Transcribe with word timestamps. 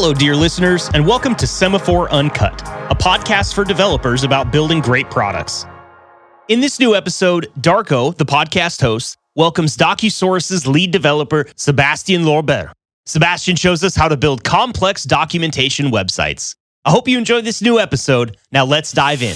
Hello, 0.00 0.14
dear 0.14 0.36
listeners, 0.36 0.88
and 0.94 1.04
welcome 1.04 1.34
to 1.34 1.44
Semaphore 1.44 2.08
Uncut, 2.12 2.62
a 2.88 2.94
podcast 2.94 3.52
for 3.52 3.64
developers 3.64 4.22
about 4.22 4.52
building 4.52 4.78
great 4.78 5.10
products. 5.10 5.66
In 6.46 6.60
this 6.60 6.78
new 6.78 6.94
episode, 6.94 7.48
Darko, 7.58 8.16
the 8.16 8.24
podcast 8.24 8.80
host, 8.80 9.16
welcomes 9.34 9.76
Docusaurus's 9.76 10.68
lead 10.68 10.92
developer, 10.92 11.48
Sebastian 11.56 12.22
Lorber. 12.22 12.70
Sebastian 13.06 13.56
shows 13.56 13.82
us 13.82 13.96
how 13.96 14.08
to 14.08 14.16
build 14.16 14.44
complex 14.44 15.02
documentation 15.02 15.86
websites. 15.86 16.54
I 16.84 16.92
hope 16.92 17.08
you 17.08 17.18
enjoy 17.18 17.40
this 17.40 17.60
new 17.60 17.80
episode. 17.80 18.36
Now 18.52 18.66
let's 18.66 18.92
dive 18.92 19.20
in. 19.20 19.34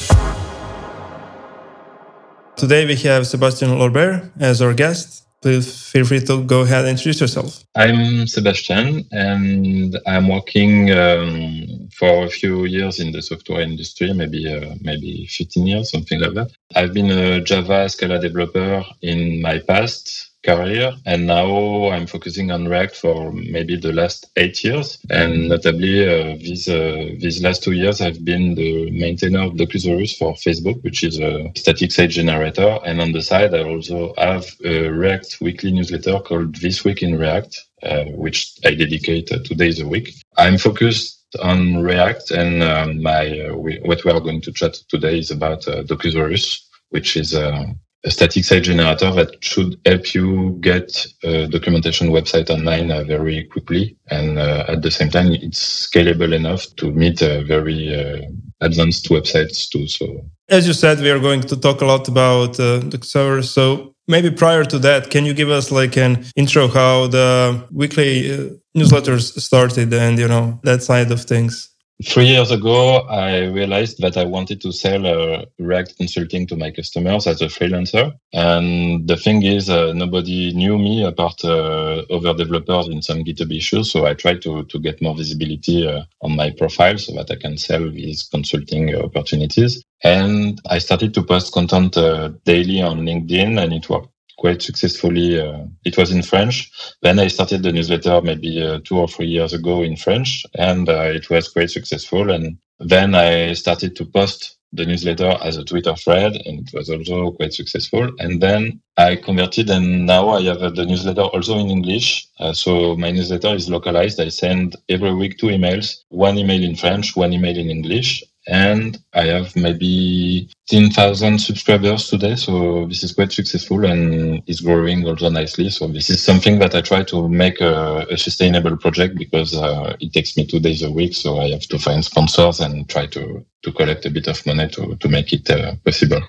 Today 2.55 2.87
we 2.87 2.95
have 2.99 3.27
Sebastian 3.27 3.71
Lorber 3.71 4.31
as 4.39 4.63
our 4.63 4.75
guest 4.75 5.27
please 5.43 5.91
feel 5.91 6.05
free 6.05 6.21
to 6.21 6.45
go 6.45 6.61
ahead 6.63 6.85
and 6.85 6.91
introduce 6.91 7.21
yourself. 7.21 7.65
I'm 7.75 8.27
Sebastian, 8.27 9.07
and 9.11 9.99
I'm 10.07 10.29
working 10.29 10.91
um, 10.93 11.89
for 11.93 12.25
a 12.25 12.29
few 12.29 12.65
years 12.65 13.01
in 13.01 13.13
the 13.13 13.21
software 13.21 13.61
industry, 13.61 14.13
maybe 14.13 14.51
uh, 14.51 14.75
maybe 14.81 15.27
15 15.27 15.67
years, 15.67 15.91
something 15.91 16.21
like 16.21 16.35
that. 16.35 16.51
I've 16.75 16.95
been 16.95 17.11
a 17.11 17.41
Java 17.41 17.89
Scala 17.89 18.21
developer 18.21 18.85
in 19.03 19.43
my 19.43 19.59
past 19.59 20.32
career. 20.43 20.93
And 21.07 21.27
now 21.27 21.91
I'm 21.91 22.07
focusing 22.07 22.51
on 22.51 22.69
React 22.69 22.97
for 22.97 23.33
maybe 23.33 23.77
the 23.77 23.93
last 23.93 24.31
eight 24.37 24.63
years. 24.65 24.99
And 25.11 25.49
notably, 25.49 26.07
uh, 26.07 26.37
these, 26.37 26.69
uh, 26.69 27.11
these 27.19 27.43
last 27.43 27.63
two 27.63 27.73
years, 27.73 28.01
I've 28.01 28.25
been 28.25 28.55
the 28.55 28.91
maintainer 28.91 29.43
of 29.43 29.53
Docusaurus 29.55 30.17
for 30.19 30.35
Facebook, 30.35 30.83
which 30.83 31.05
is 31.05 31.21
a 31.21 31.51
static 31.57 31.93
site 31.93 32.11
generator. 32.11 32.79
And 32.85 33.01
on 33.01 33.13
the 33.13 33.23
side, 33.23 33.55
I 33.55 33.63
also 33.63 34.15
have 34.19 34.47
a 34.65 34.89
React 34.89 35.41
weekly 35.41 35.73
newsletter 35.73 36.19
called 36.21 36.57
This 36.57 36.85
Week 36.85 37.03
in 37.03 37.19
React, 37.19 37.61
uh, 37.83 38.05
which 38.07 38.59
I 38.65 38.75
dedicate 38.75 39.31
uh, 39.33 39.39
two 39.45 39.55
days 39.55 39.81
a 39.81 39.87
week. 39.87 40.15
I'm 40.37 40.59
focused 40.59 41.19
on 41.41 41.83
React, 41.83 42.31
and 42.33 42.63
um, 42.63 43.03
my 43.03 43.41
uh, 43.41 43.55
we, 43.55 43.79
what 43.85 44.05
we 44.05 44.11
are 44.11 44.21
going 44.21 44.41
to 44.43 44.53
chat 44.53 44.75
today 44.89 45.19
is 45.19 45.31
about 45.31 45.67
uh, 45.67 45.83
Docusaurus, 45.83 46.61
which 46.91 47.17
is 47.17 47.35
uh, 47.35 47.65
a 48.05 48.11
static 48.11 48.45
site 48.45 48.65
generator 48.65 49.13
that 49.13 49.43
should 49.45 49.79
help 49.87 50.15
you 50.15 50.57
get 50.61 51.07
a 51.23 51.47
documentation 51.47 52.09
website 52.09 52.51
online 52.51 52.91
uh, 52.91 53.05
very 53.05 53.45
quickly. 53.45 53.97
And 54.11 54.39
uh, 54.39 54.65
at 54.69 54.83
the 54.83 54.91
same 54.91 55.11
time, 55.11 55.33
it's 55.33 55.87
scalable 55.87 56.33
enough 56.35 56.67
to 56.77 56.91
meet 56.91 57.23
uh, 57.23 57.43
very 57.43 57.95
uh, 57.95 58.27
advanced 58.61 59.09
websites 59.09 59.69
too. 59.69 59.87
So, 59.87 60.25
as 60.49 60.67
you 60.67 60.73
said, 60.73 61.01
we 61.01 61.11
are 61.11 61.21
going 61.21 61.43
to 61.43 61.57
talk 61.57 61.81
a 61.81 61.87
lot 61.87 62.09
about 62.09 62.59
uh, 62.59 62.79
the 62.79 62.99
server. 63.03 63.43
So, 63.43 63.95
maybe 64.09 64.31
prior 64.31 64.65
to 64.65 64.79
that, 64.81 65.11
can 65.11 65.25
you 65.25 65.35
give 65.35 65.51
us 65.51 65.71
like 65.71 65.97
an 65.97 66.25
intro 66.35 66.67
how 66.69 67.07
the 67.07 67.65
weekly 67.71 68.33
uh, 68.33 68.49
newsletters 68.77 69.39
started 69.41 69.93
and 69.93 70.19
you 70.19 70.27
know 70.27 70.61
that 70.65 70.83
side 70.83 71.13
of 71.13 71.23
things? 71.23 71.72
Three 72.01 72.27
years 72.27 72.53
ago, 72.53 72.99
I 73.09 73.47
realized 73.47 74.01
that 74.03 74.17
I 74.17 74.25
wanted 74.25 74.61
to 74.63 74.73
sell 74.73 75.05
uh, 75.05 75.47
React 75.59 75.97
consulting 75.97 76.47
to 76.47 76.57
my 76.57 76.71
customers 76.71 77.27
as 77.27 77.43
a 77.43 77.47
freelancer. 77.47 78.13
And 78.33 79.09
the 79.09 79.17
thing 79.17 79.43
is, 79.43 79.69
uh, 79.69 79.93
nobody 79.95 80.53
knew 80.55 80.79
me 80.79 81.05
apart 81.05 81.45
uh, 81.45 82.03
other 82.11 82.35
developers 82.35 82.89
in 82.89 83.03
some 83.03 83.25
GitHub 83.25 83.57
issues. 83.57 83.91
So 83.91 84.07
I 84.07 84.15
tried 84.15 84.43
to, 84.43 84.65
to 84.65 84.79
get 84.79 85.03
more 85.03 85.17
visibility 85.17 85.89
uh, 85.89 86.05
on 86.23 86.37
my 86.37 86.53
profile 86.53 86.99
so 86.99 87.15
that 87.15 87.33
I 87.33 87.37
can 87.37 87.59
sell 87.59 87.91
these 87.91 88.25
consulting 88.25 88.95
opportunities. 88.95 89.83
And 90.05 90.61
I 90.71 90.79
started 90.79 91.15
to 91.15 91.25
post 91.25 91.53
content 91.53 91.97
uh, 91.97 92.31
daily 92.45 92.81
on 92.83 93.01
LinkedIn 93.01 93.61
and 93.61 93.73
it 93.73 93.91
worked 93.91 94.12
quite 94.43 94.61
successfully. 94.61 95.41
Uh, 95.41 95.67
it 95.85 95.97
was 95.97 96.11
in 96.11 96.23
French. 96.23 96.57
Then 97.01 97.19
I 97.21 97.29
started 97.29 97.63
the 97.63 97.73
newsletter 97.73 98.21
maybe 98.21 98.61
uh, 98.61 98.81
two 98.85 98.99
or 98.99 99.09
three 99.09 99.29
years 99.37 99.53
ago 99.53 99.83
in 99.83 99.97
French, 99.97 100.45
and 100.59 100.89
uh, 100.89 101.19
it 101.19 101.31
was 101.31 101.49
quite 101.49 101.71
successful. 101.71 102.31
And 102.31 102.59
then 102.81 103.15
I 103.15 103.55
started 103.55 103.95
to 103.97 104.05
post 104.05 104.59
the 104.73 104.85
newsletter 104.85 105.37
as 105.49 105.57
a 105.57 105.65
Twitter 105.65 105.95
thread, 105.95 106.33
and 106.47 106.67
it 106.67 106.75
was 106.75 106.91
also 106.91 107.31
quite 107.39 107.53
successful. 107.53 108.11
And 108.19 108.43
then 108.43 108.81
I 108.97 109.15
converted, 109.15 109.71
and 109.71 110.07
now 110.07 110.31
I 110.31 110.43
have 110.43 110.75
the 110.75 110.87
newsletter 110.87 111.27
also 111.35 111.59
in 111.59 111.71
English. 111.71 112.27
Uh, 112.41 112.53
so 112.53 112.97
my 112.97 113.13
newsletter 113.13 113.55
is 113.55 113.71
localized. 113.71 114.19
I 114.21 114.31
send 114.31 114.75
every 114.89 115.15
week 115.15 115.39
two 115.39 115.51
emails, 115.57 115.87
one 116.09 116.37
email 116.37 116.63
in 116.65 116.75
French, 116.75 117.15
one 117.15 117.33
email 117.33 117.57
in 117.57 117.71
English, 117.71 118.25
and 118.47 118.99
I 119.13 119.25
have 119.27 119.55
maybe 119.55 120.51
10,000 120.69 121.39
subscribers 121.39 122.09
today. 122.09 122.35
So 122.35 122.87
this 122.87 123.03
is 123.03 123.13
quite 123.13 123.33
successful 123.33 123.85
and 123.85 124.43
is 124.47 124.61
growing 124.61 125.07
also 125.07 125.29
nicely. 125.29 125.71
So 125.71 125.87
this 125.87 126.11
is 126.11 126.23
something 126.23 126.59
that 126.59 126.75
I 126.75 126.81
try 126.81 127.05
to 127.05 127.29
make 127.29 127.61
a, 127.61 128.07
a 128.11 128.17
sustainable 128.17 128.77
project 128.77 129.17
because 129.17 129.55
uh, 129.55 129.97
it 130.01 130.13
takes 130.13 130.37
me 130.37 130.47
two 130.47 130.61
days 130.61 130.83
a 130.83 130.91
week. 130.91 131.15
So 131.15 131.39
I 131.39 131.51
have 131.51 131.67
to 131.69 131.79
find 131.79 132.05
sponsors 132.05 132.61
and 132.61 132.89
try 132.89 133.07
to, 133.07 133.45
to 133.63 133.73
collect 133.73 134.07
a 134.07 134.11
bit 134.11 134.27
of 134.27 134.45
money 134.45 134.69
to, 134.69 134.97
to 134.97 135.09
make 135.09 135.33
it 135.33 135.49
uh, 135.51 135.75
possible. 135.85 136.23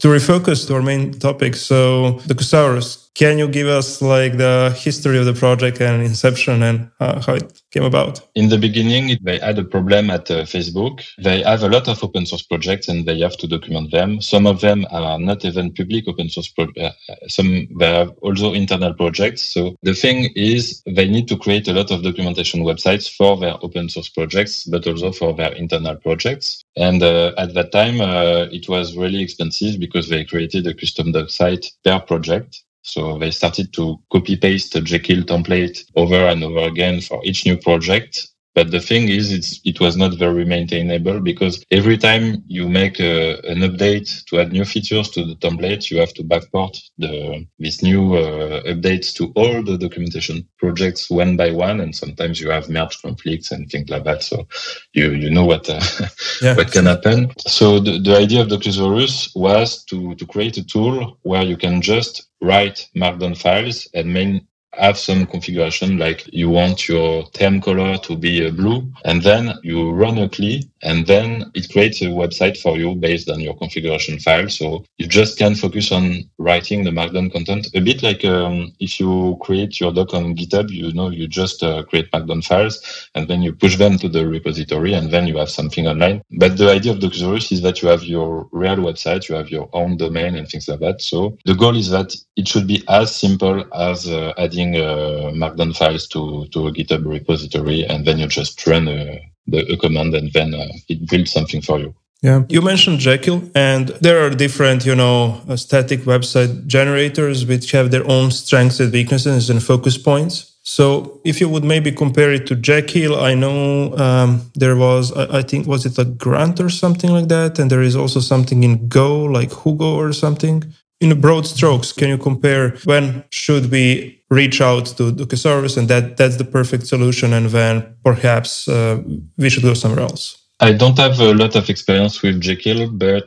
To 0.00 0.08
refocus 0.08 0.64
to 0.68 0.74
our 0.76 0.82
main 0.82 1.12
topic, 1.18 1.56
so 1.56 2.20
Docusaurus, 2.28 3.07
can 3.14 3.38
you 3.38 3.48
give 3.48 3.66
us 3.66 4.00
like 4.00 4.36
the 4.36 4.74
history 4.76 5.18
of 5.18 5.24
the 5.24 5.34
project 5.34 5.80
and 5.80 6.02
inception 6.02 6.62
and 6.62 6.90
uh, 7.00 7.20
how 7.20 7.34
it 7.34 7.62
came 7.70 7.84
about? 7.84 8.20
In 8.34 8.48
the 8.48 8.58
beginning, 8.58 9.18
they 9.22 9.38
had 9.38 9.58
a 9.58 9.64
problem 9.64 10.10
at 10.10 10.30
uh, 10.30 10.44
Facebook. 10.44 11.04
They 11.22 11.42
have 11.42 11.62
a 11.62 11.68
lot 11.68 11.88
of 11.88 12.02
open 12.04 12.26
source 12.26 12.42
projects 12.42 12.88
and 12.88 13.06
they 13.06 13.18
have 13.20 13.36
to 13.38 13.48
document 13.48 13.90
them. 13.90 14.20
Some 14.20 14.46
of 14.46 14.60
them 14.60 14.86
are 14.90 15.18
not 15.18 15.44
even 15.44 15.72
public 15.72 16.06
open 16.06 16.28
source. 16.28 16.48
Pro- 16.48 16.72
uh, 16.80 16.90
some 17.28 17.66
they 17.78 17.92
have 17.92 18.10
also 18.22 18.52
internal 18.52 18.94
projects. 18.94 19.42
So 19.42 19.74
the 19.82 19.94
thing 19.94 20.30
is, 20.36 20.82
they 20.86 21.08
need 21.08 21.28
to 21.28 21.36
create 21.36 21.68
a 21.68 21.72
lot 21.72 21.90
of 21.90 22.02
documentation 22.02 22.62
websites 22.62 23.10
for 23.10 23.36
their 23.36 23.56
open 23.62 23.88
source 23.88 24.08
projects, 24.08 24.64
but 24.64 24.86
also 24.86 25.12
for 25.12 25.34
their 25.34 25.52
internal 25.52 25.96
projects. 25.96 26.62
And 26.76 27.02
uh, 27.02 27.32
at 27.36 27.54
that 27.54 27.72
time, 27.72 28.00
uh, 28.00 28.46
it 28.52 28.68
was 28.68 28.96
really 28.96 29.22
expensive 29.22 29.80
because 29.80 30.08
they 30.08 30.24
created 30.24 30.66
a 30.66 30.74
custom 30.74 31.12
doc 31.12 31.30
site 31.30 31.66
per 31.84 32.00
project. 32.00 32.62
So 32.82 33.18
they 33.18 33.30
started 33.30 33.72
to 33.74 34.00
copy 34.10 34.36
paste 34.36 34.72
the 34.72 34.80
Jekyll 34.80 35.22
template 35.24 35.84
over 35.96 36.26
and 36.28 36.42
over 36.42 36.60
again 36.60 37.00
for 37.00 37.20
each 37.24 37.44
new 37.46 37.56
project. 37.56 38.28
But 38.58 38.72
the 38.72 38.80
thing 38.80 39.08
is, 39.08 39.30
it's, 39.30 39.60
it 39.64 39.78
was 39.78 39.96
not 39.96 40.18
very 40.18 40.44
maintainable 40.44 41.20
because 41.20 41.64
every 41.70 41.96
time 41.96 42.42
you 42.48 42.68
make 42.68 42.98
a, 42.98 43.38
an 43.48 43.58
update 43.58 44.24
to 44.24 44.40
add 44.40 44.50
new 44.50 44.64
features 44.64 45.10
to 45.10 45.24
the 45.24 45.36
template, 45.36 45.92
you 45.92 46.00
have 46.00 46.12
to 46.14 46.24
backport 46.24 46.76
the, 46.98 47.46
these 47.60 47.84
new 47.84 48.16
uh, 48.16 48.64
updates 48.64 49.14
to 49.14 49.30
all 49.36 49.62
the 49.62 49.78
documentation 49.78 50.44
projects 50.58 51.08
one 51.08 51.36
by 51.36 51.52
one. 51.52 51.78
And 51.78 51.94
sometimes 51.94 52.40
you 52.40 52.50
have 52.50 52.68
merge 52.68 53.00
conflicts 53.00 53.52
and 53.52 53.70
things 53.70 53.90
like 53.90 54.02
that. 54.02 54.24
So 54.24 54.48
you, 54.92 55.12
you 55.12 55.30
know 55.30 55.44
what, 55.44 55.70
uh, 55.70 55.80
yeah. 56.42 56.56
what 56.56 56.72
can 56.72 56.86
happen. 56.86 57.30
So 57.38 57.78
the, 57.78 58.00
the 58.00 58.16
idea 58.16 58.40
of 58.40 58.48
Docusaurus 58.48 59.36
was 59.36 59.84
to, 59.84 60.16
to 60.16 60.26
create 60.26 60.56
a 60.56 60.66
tool 60.66 61.16
where 61.22 61.44
you 61.44 61.56
can 61.56 61.80
just 61.80 62.26
write 62.40 62.88
markdown 62.96 63.36
files 63.38 63.88
and 63.94 64.12
main, 64.12 64.47
have 64.74 64.98
some 64.98 65.26
configuration 65.26 65.98
like 65.98 66.24
you 66.32 66.48
want 66.50 66.88
your 66.88 67.24
theme 67.34 67.60
color 67.60 67.96
to 67.98 68.16
be 68.16 68.46
uh, 68.46 68.50
blue 68.50 68.90
and 69.04 69.22
then 69.22 69.54
you 69.62 69.90
run 69.90 70.18
a 70.18 70.28
CLI 70.28 70.62
and 70.82 71.06
then 71.06 71.50
it 71.54 71.70
creates 71.72 72.02
a 72.02 72.06
website 72.06 72.56
for 72.56 72.76
you 72.76 72.94
based 72.94 73.28
on 73.28 73.40
your 73.40 73.56
configuration 73.56 74.18
file. 74.18 74.48
So 74.48 74.84
you 74.98 75.06
just 75.08 75.38
can 75.38 75.54
focus 75.54 75.90
on 75.90 76.28
writing 76.38 76.84
the 76.84 76.90
markdown 76.90 77.32
content 77.32 77.68
a 77.74 77.80
bit 77.80 78.02
like 78.02 78.24
um, 78.24 78.72
if 78.78 79.00
you 79.00 79.38
create 79.40 79.80
your 79.80 79.92
doc 79.92 80.14
on 80.14 80.36
GitHub, 80.36 80.70
you 80.70 80.92
know, 80.92 81.10
you 81.10 81.26
just 81.26 81.62
uh, 81.62 81.82
create 81.84 82.10
markdown 82.12 82.44
files 82.44 83.08
and 83.14 83.26
then 83.26 83.42
you 83.42 83.52
push 83.52 83.76
them 83.76 83.98
to 83.98 84.08
the 84.08 84.26
repository 84.26 84.92
and 84.92 85.10
then 85.10 85.26
you 85.26 85.38
have 85.38 85.50
something 85.50 85.88
online. 85.88 86.22
But 86.38 86.56
the 86.56 86.70
idea 86.70 86.92
of 86.92 86.98
Docusaurus 86.98 87.50
is 87.50 87.62
that 87.62 87.82
you 87.82 87.88
have 87.88 88.04
your 88.04 88.48
real 88.52 88.76
website, 88.76 89.28
you 89.28 89.34
have 89.34 89.50
your 89.50 89.68
own 89.72 89.96
domain 89.96 90.36
and 90.36 90.48
things 90.48 90.68
like 90.68 90.80
that. 90.80 91.00
So 91.00 91.36
the 91.44 91.54
goal 91.54 91.76
is 91.76 91.90
that 91.90 92.14
it 92.36 92.46
should 92.46 92.66
be 92.66 92.84
as 92.88 93.14
simple 93.14 93.64
as 93.74 94.08
uh, 94.08 94.32
adding 94.38 94.57
uh, 94.66 95.30
markdown 95.34 95.76
files 95.76 96.06
to, 96.08 96.46
to 96.52 96.66
a 96.66 96.72
GitHub 96.72 97.04
repository 97.06 97.84
and 97.84 98.04
then 98.06 98.18
you 98.18 98.26
just 98.26 98.66
run 98.66 98.88
a 98.88 99.20
the 99.48 99.60
a 99.72 99.76
command 99.76 100.14
and 100.14 100.32
then 100.32 100.54
uh, 100.54 100.68
it 100.88 101.08
builds 101.10 101.32
something 101.32 101.62
for 101.62 101.78
you. 101.78 101.94
Yeah. 102.22 102.42
You 102.48 102.62
mentioned 102.62 102.98
Jekyll 102.98 103.42
and 103.54 103.88
there 104.00 104.24
are 104.24 104.30
different, 104.30 104.84
you 104.84 104.94
know, 104.94 105.40
uh, 105.48 105.56
static 105.56 106.00
website 106.00 106.66
generators 106.66 107.46
which 107.46 107.70
have 107.70 107.90
their 107.90 108.06
own 108.10 108.30
strengths 108.32 108.80
and 108.80 108.92
weaknesses 108.92 109.50
and 109.50 109.62
focus 109.62 109.96
points. 109.96 110.56
So 110.64 111.20
if 111.24 111.40
you 111.40 111.48
would 111.48 111.64
maybe 111.64 111.92
compare 111.92 112.32
it 112.32 112.46
to 112.48 112.56
Jekyll, 112.56 113.18
I 113.18 113.34
know 113.34 113.96
um, 113.96 114.50
there 114.54 114.76
was, 114.76 115.16
I, 115.16 115.42
think, 115.42 115.66
was 115.66 115.86
it 115.86 115.96
a 115.96 116.04
Grunt 116.04 116.60
or 116.60 116.68
something 116.68 117.10
like 117.10 117.28
that? 117.28 117.58
And 117.58 117.70
there 117.70 117.80
is 117.80 117.96
also 117.96 118.20
something 118.20 118.62
in 118.64 118.88
Go, 118.88 119.24
like 119.24 119.50
Hugo 119.62 119.94
or 119.94 120.12
something. 120.12 120.64
In 121.00 121.20
broad 121.20 121.46
strokes, 121.46 121.92
can 121.92 122.08
you 122.08 122.18
compare 122.18 122.76
when 122.84 123.24
should 123.30 123.70
we 123.70 124.20
reach 124.30 124.60
out 124.60 124.86
to 124.96 125.12
Docusaurus 125.12 125.76
and 125.76 125.88
that 125.88 126.16
that's 126.16 126.36
the 126.36 126.44
perfect 126.44 126.86
solution 126.86 127.32
and 127.32 127.46
then 127.46 127.94
perhaps 128.04 128.68
uh, 128.68 129.00
we 129.36 129.48
should 129.48 129.62
go 129.62 129.74
somewhere 129.74 130.00
else 130.00 130.47
I 130.60 130.72
don't 130.72 130.98
have 130.98 131.20
a 131.20 131.34
lot 131.34 131.54
of 131.54 131.70
experience 131.70 132.20
with 132.20 132.40
Jekyll, 132.40 132.90
but 132.90 133.26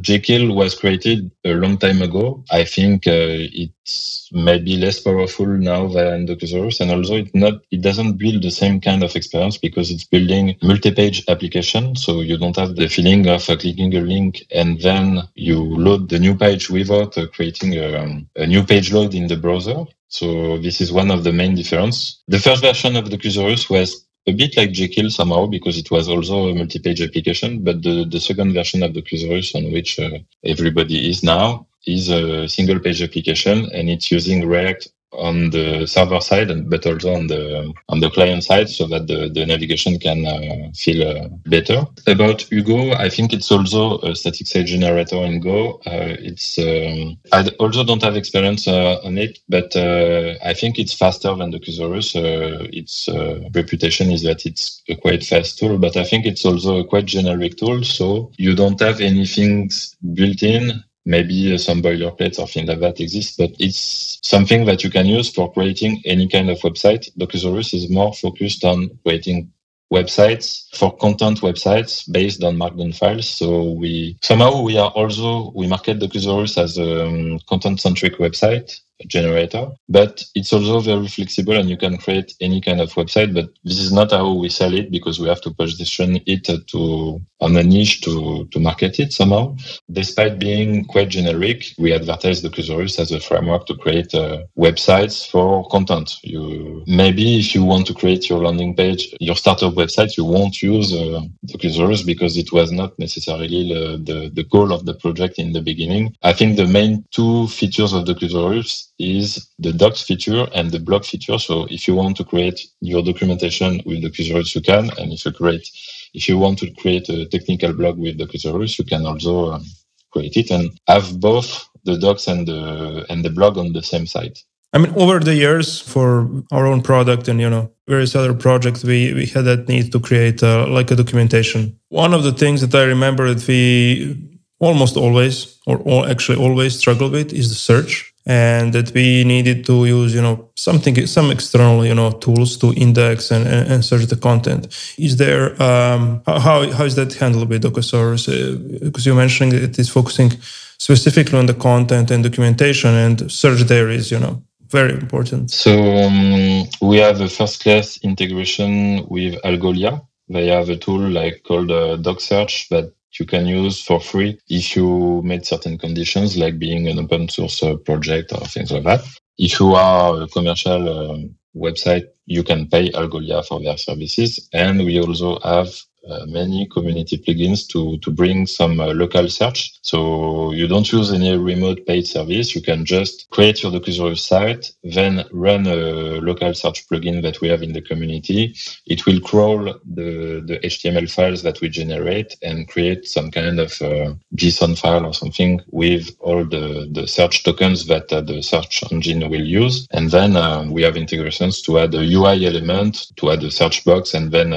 Jekyll 0.00 0.54
was 0.54 0.78
created 0.78 1.28
a 1.44 1.54
long 1.54 1.76
time 1.76 2.02
ago. 2.02 2.44
I 2.52 2.64
think 2.64 3.04
uh, 3.08 3.50
it's 3.62 4.28
maybe 4.32 4.76
less 4.76 5.00
powerful 5.00 5.46
now 5.46 5.88
than 5.88 6.28
Docusaurus, 6.28 6.80
and 6.80 6.92
also 6.92 7.16
it 7.16 7.34
not 7.34 7.54
it 7.72 7.80
doesn't 7.80 8.18
build 8.18 8.44
the 8.44 8.52
same 8.52 8.80
kind 8.80 9.02
of 9.02 9.16
experience 9.16 9.58
because 9.58 9.90
it's 9.90 10.04
building 10.04 10.56
multi-page 10.62 11.24
application. 11.28 11.96
So 11.96 12.20
you 12.20 12.38
don't 12.38 12.56
have 12.56 12.76
the 12.76 12.88
feeling 12.88 13.26
of 13.28 13.50
uh, 13.50 13.56
clicking 13.56 13.92
a 13.96 14.00
link 14.00 14.44
and 14.52 14.80
then 14.80 15.22
you 15.34 15.60
load 15.60 16.08
the 16.08 16.20
new 16.20 16.36
page 16.36 16.70
without 16.70 17.18
uh, 17.18 17.26
creating 17.34 17.74
a, 17.74 18.00
um, 18.00 18.28
a 18.36 18.46
new 18.46 18.62
page 18.62 18.92
load 18.92 19.14
in 19.14 19.26
the 19.26 19.36
browser. 19.36 19.84
So 20.08 20.58
this 20.58 20.80
is 20.80 20.92
one 20.92 21.10
of 21.10 21.24
the 21.24 21.32
main 21.32 21.56
difference. 21.56 22.22
The 22.28 22.38
first 22.38 22.62
version 22.62 22.96
of 22.96 23.06
Docusaurus 23.06 23.68
was 23.68 24.06
a 24.28 24.32
bit 24.32 24.56
like 24.56 24.72
Jekyll 24.72 25.10
somehow 25.10 25.46
because 25.46 25.78
it 25.78 25.90
was 25.90 26.08
also 26.08 26.48
a 26.48 26.54
multi-page 26.54 27.00
application. 27.02 27.64
But 27.64 27.82
the, 27.82 28.04
the 28.04 28.20
second 28.20 28.52
version 28.54 28.82
of 28.82 28.94
the 28.94 29.02
Docusaurus 29.02 29.54
on 29.54 29.72
which 29.72 29.98
uh, 29.98 30.18
everybody 30.44 31.10
is 31.10 31.22
now 31.22 31.66
is 31.86 32.10
a 32.10 32.46
single 32.48 32.78
page 32.78 33.02
application 33.02 33.70
and 33.72 33.88
it's 33.88 34.10
using 34.10 34.46
React 34.46 34.88
on 35.12 35.50
the 35.50 35.86
server 35.86 36.20
side, 36.20 36.68
but 36.68 36.86
also 36.86 37.14
on 37.14 37.26
the 37.26 37.72
on 37.88 38.00
the 38.00 38.10
client 38.10 38.44
side, 38.44 38.68
so 38.68 38.86
that 38.86 39.06
the, 39.06 39.28
the 39.28 39.46
navigation 39.46 39.98
can 39.98 40.26
uh, 40.26 40.70
feel 40.74 41.06
uh, 41.06 41.28
better. 41.46 41.86
About 42.06 42.42
Hugo, 42.42 42.92
I 42.92 43.08
think 43.08 43.32
it's 43.32 43.50
also 43.50 43.98
a 44.00 44.14
static 44.14 44.46
site 44.46 44.66
generator 44.66 45.16
in 45.16 45.40
Go. 45.40 45.80
Uh, 45.86 46.16
it's 46.20 46.58
um, 46.58 47.18
I 47.32 47.48
also 47.58 47.84
don't 47.84 48.02
have 48.02 48.16
experience 48.16 48.68
uh, 48.68 49.00
on 49.04 49.18
it, 49.18 49.38
but 49.48 49.74
uh, 49.76 50.34
I 50.44 50.54
think 50.54 50.78
it's 50.78 50.92
faster 50.92 51.34
than 51.34 51.50
the 51.50 51.58
Docusaurus. 51.58 52.14
Uh, 52.14 52.68
its 52.72 53.08
reputation 53.54 54.10
is 54.10 54.22
that 54.22 54.46
it's 54.46 54.82
a 54.88 54.96
quite 54.96 55.24
fast 55.24 55.58
tool, 55.58 55.78
but 55.78 55.96
I 55.96 56.04
think 56.04 56.26
it's 56.26 56.44
also 56.44 56.78
a 56.78 56.84
quite 56.84 57.06
generic 57.06 57.56
tool. 57.56 57.82
So 57.82 58.30
you 58.36 58.54
don't 58.54 58.80
have 58.80 59.00
anything 59.00 59.70
built 60.14 60.42
in 60.42 60.84
maybe 61.08 61.56
some 61.56 61.82
boilerplates 61.82 62.38
or 62.38 62.46
things 62.46 62.68
like 62.68 62.80
that 62.80 63.00
exist, 63.00 63.38
but 63.38 63.50
it's 63.58 64.18
something 64.22 64.66
that 64.66 64.84
you 64.84 64.90
can 64.90 65.06
use 65.06 65.30
for 65.30 65.50
creating 65.50 66.02
any 66.04 66.28
kind 66.28 66.50
of 66.50 66.58
website. 66.58 67.10
Docusaurus 67.18 67.72
is 67.72 67.88
more 67.88 68.12
focused 68.12 68.62
on 68.62 68.90
creating 69.02 69.50
websites 69.90 70.68
for 70.76 70.94
content 70.98 71.40
websites 71.40 72.04
based 72.12 72.44
on 72.44 72.56
markdown 72.56 72.94
files. 72.94 73.26
So 73.26 73.72
we 73.72 74.18
somehow 74.22 74.60
we 74.60 74.76
are 74.76 74.90
also 74.90 75.50
we 75.54 75.66
market 75.66 75.98
Docusaurus 75.98 76.62
as 76.62 76.76
a 76.76 77.06
um, 77.06 77.38
content 77.48 77.80
centric 77.80 78.18
website 78.18 78.78
generator, 79.06 79.68
but 79.88 80.24
it's 80.34 80.52
also 80.52 80.80
very 80.80 81.08
flexible 81.08 81.56
and 81.56 81.68
you 81.68 81.76
can 81.76 81.96
create 81.98 82.34
any 82.40 82.60
kind 82.60 82.80
of 82.80 82.92
website. 82.94 83.32
But 83.34 83.50
this 83.64 83.78
is 83.78 83.92
not 83.92 84.10
how 84.10 84.32
we 84.32 84.48
sell 84.48 84.74
it 84.74 84.90
because 84.90 85.20
we 85.20 85.28
have 85.28 85.40
to 85.42 85.54
position 85.54 86.20
it 86.26 86.44
to 86.44 87.20
on 87.40 87.56
a 87.56 87.62
niche 87.62 88.00
to, 88.02 88.46
to 88.50 88.58
market 88.58 88.98
it 88.98 89.12
somehow. 89.12 89.56
Despite 89.90 90.38
being 90.38 90.84
quite 90.84 91.08
generic, 91.08 91.66
we 91.78 91.92
advertise 91.92 92.42
the 92.42 92.48
Docusaurus 92.48 92.98
as 92.98 93.12
a 93.12 93.20
framework 93.20 93.66
to 93.66 93.76
create 93.76 94.12
uh, 94.14 94.42
websites 94.58 95.28
for 95.28 95.68
content. 95.68 96.16
You 96.22 96.82
maybe 96.86 97.38
if 97.38 97.54
you 97.54 97.64
want 97.64 97.86
to 97.86 97.94
create 97.94 98.28
your 98.28 98.42
landing 98.44 98.74
page, 98.74 99.14
your 99.20 99.36
startup 99.36 99.74
website, 99.74 100.16
you 100.16 100.24
won't 100.24 100.60
use 100.62 100.92
uh, 100.92 101.20
Docusaurus 101.46 102.04
because 102.04 102.36
it 102.36 102.52
was 102.52 102.72
not 102.72 102.98
necessarily 102.98 103.68
the, 103.72 103.98
the, 104.12 104.30
the 104.30 104.44
goal 104.44 104.72
of 104.72 104.84
the 104.84 104.94
project 104.94 105.38
in 105.38 105.52
the 105.52 105.62
beginning. 105.62 106.14
I 106.22 106.32
think 106.32 106.56
the 106.56 106.66
main 106.66 107.04
two 107.12 107.46
features 107.48 107.92
of 107.92 108.06
the 108.06 108.14
Docusaurus 108.14 108.87
is 108.98 109.48
the 109.58 109.72
docs 109.72 110.02
feature 110.02 110.46
and 110.54 110.70
the 110.70 110.80
blog 110.80 111.04
feature. 111.04 111.38
So 111.38 111.66
if 111.70 111.86
you 111.86 111.94
want 111.94 112.16
to 112.16 112.24
create 112.24 112.60
your 112.80 113.02
documentation 113.02 113.80
with 113.86 114.02
Docusaurus, 114.02 114.54
you 114.54 114.60
can. 114.60 114.90
And 114.98 115.12
if 115.12 115.24
you 115.24 115.32
create, 115.32 115.68
if 116.14 116.28
you 116.28 116.38
want 116.38 116.58
to 116.58 116.70
create 116.74 117.08
a 117.08 117.26
technical 117.26 117.72
blog 117.72 117.98
with 117.98 118.18
Docusaurus, 118.18 118.78
you 118.78 118.84
can 118.84 119.06
also 119.06 119.52
um, 119.52 119.64
create 120.10 120.36
it 120.36 120.50
and 120.50 120.78
have 120.88 121.20
both 121.20 121.68
the 121.84 121.96
docs 121.96 122.26
and 122.26 122.46
the 122.46 123.06
and 123.08 123.24
the 123.24 123.30
blog 123.30 123.56
on 123.56 123.72
the 123.72 123.82
same 123.82 124.06
site. 124.06 124.42
I 124.74 124.78
mean, 124.78 124.92
over 124.96 125.18
the 125.18 125.34
years, 125.34 125.80
for 125.80 126.28
our 126.52 126.66
own 126.66 126.82
product 126.82 127.28
and 127.28 127.40
you 127.40 127.48
know 127.48 127.70
various 127.86 128.14
other 128.14 128.34
projects, 128.34 128.84
we 128.84 129.14
we 129.14 129.26
had 129.26 129.44
that 129.44 129.68
need 129.68 129.92
to 129.92 130.00
create 130.00 130.42
uh, 130.42 130.66
like 130.66 130.90
a 130.90 130.96
documentation. 130.96 131.78
One 131.88 132.12
of 132.12 132.22
the 132.22 132.32
things 132.32 132.60
that 132.60 132.74
I 132.74 132.84
remember 132.84 133.32
that 133.32 133.46
we 133.46 134.16
almost 134.58 134.96
always, 134.96 135.58
or 135.66 135.78
all, 135.78 136.04
actually 136.04 136.38
always, 136.38 136.78
struggle 136.78 137.10
with 137.10 137.32
is 137.32 137.48
the 137.48 137.54
search 137.54 138.12
and 138.28 138.74
that 138.74 138.92
we 138.92 139.24
needed 139.24 139.64
to 139.64 139.86
use 139.86 140.14
you 140.14 140.20
know 140.20 140.50
something 140.54 140.94
some 141.06 141.30
external 141.30 141.84
you 141.84 141.94
know 141.94 142.10
tools 142.10 142.58
to 142.58 142.72
index 142.74 143.30
and, 143.30 143.46
and, 143.46 143.84
search 143.84 144.04
the 144.06 144.16
content. 144.16 144.68
Is 144.98 145.16
there 145.16 145.60
um, 145.62 146.22
how, 146.26 146.70
how 146.70 146.84
is 146.84 146.94
that 146.96 147.14
handled 147.14 147.48
with 147.48 147.62
docusaurus 147.62 148.28
uh, 148.28 148.84
because 148.84 149.06
you're 149.06 149.16
mentioning 149.16 149.54
it 149.54 149.78
is 149.78 149.88
focusing 149.88 150.30
specifically 150.78 151.38
on 151.38 151.46
the 151.46 151.54
content 151.54 152.10
and 152.10 152.22
documentation 152.22 152.94
and 152.94 153.32
search 153.32 153.62
there 153.62 153.88
is 153.88 154.10
you 154.10 154.20
know 154.20 154.42
very 154.68 154.92
important. 154.92 155.50
So 155.50 155.72
um, 155.72 156.68
we 156.82 156.98
have 156.98 157.22
a 157.22 157.28
first 157.28 157.62
class 157.62 157.98
integration 158.02 159.06
with 159.08 159.40
algolia. 159.42 160.06
They 160.28 160.48
have 160.48 160.68
a 160.68 160.76
tool 160.76 161.08
like 161.08 161.42
called 161.44 161.70
uh, 161.70 161.96
doc 161.96 162.20
search 162.20 162.68
that 162.68 162.92
you 163.18 163.26
can 163.26 163.46
use 163.46 163.80
for 163.82 164.00
free 164.00 164.38
if 164.48 164.76
you 164.76 165.22
meet 165.22 165.46
certain 165.46 165.78
conditions, 165.78 166.36
like 166.36 166.58
being 166.58 166.88
an 166.88 166.98
open 166.98 167.28
source 167.28 167.62
uh, 167.62 167.76
project 167.76 168.32
or 168.32 168.40
things 168.46 168.70
like 168.70 168.84
that. 168.84 169.00
If 169.38 169.60
you 169.60 169.74
are 169.74 170.22
a 170.22 170.28
commercial 170.28 170.88
uh, 170.88 171.18
website, 171.56 172.04
you 172.26 172.42
can 172.42 172.68
pay 172.68 172.90
Algolia 172.90 173.44
for 173.46 173.60
their 173.60 173.76
services. 173.76 174.48
And 174.52 174.84
we 174.84 175.00
also 175.00 175.38
have 175.40 175.68
uh, 176.08 176.24
many 176.26 176.66
community 176.66 177.18
plugins 177.18 177.68
to, 177.68 177.98
to 177.98 178.10
bring 178.10 178.46
some 178.46 178.80
uh, 178.80 178.86
local 178.94 179.28
search. 179.28 179.78
So 179.82 180.52
you 180.52 180.66
don't 180.66 180.90
use 180.90 181.12
any 181.12 181.36
remote 181.36 181.86
paid 181.86 182.06
service. 182.06 182.54
You 182.54 182.62
can 182.62 182.84
just 182.84 183.28
create 183.30 183.62
your 183.62 183.72
Docusaurus 183.72 184.20
site, 184.20 184.72
then 184.82 185.24
run 185.32 185.66
a 185.66 185.76
local 186.20 186.54
search 186.54 186.88
plugin 186.88 187.20
that 187.22 187.40
we 187.40 187.48
have 187.48 187.62
in 187.62 187.74
the 187.74 187.82
community. 187.82 188.54
It 188.86 189.04
will 189.04 189.20
crawl 189.20 189.64
the, 189.64 190.42
the 190.46 190.58
HTML 190.64 191.10
files 191.10 191.42
that 191.42 191.60
we 191.60 191.68
generate 191.68 192.36
and 192.42 192.68
create 192.68 193.06
some 193.06 193.30
kind 193.30 193.60
of 193.60 193.72
uh, 193.82 194.14
JSON 194.34 194.78
file 194.78 195.04
or 195.04 195.12
something 195.12 195.60
with 195.70 196.08
all 196.20 196.44
the, 196.44 196.88
the 196.90 197.06
search 197.06 197.44
tokens 197.44 197.86
that 197.86 198.10
uh, 198.12 198.22
the 198.22 198.42
search 198.42 198.82
engine 198.90 199.28
will 199.28 199.44
use. 199.44 199.86
And 199.90 200.10
then 200.10 200.36
uh, 200.36 200.66
we 200.70 200.82
have 200.82 200.96
integrations 200.96 201.60
to 201.62 201.78
add 201.80 201.94
a 201.94 202.00
UI 202.00 202.46
element, 202.46 203.08
to 203.16 203.30
add 203.30 203.42
a 203.42 203.50
search 203.50 203.84
box, 203.84 204.14
and 204.14 204.32
then 204.32 204.50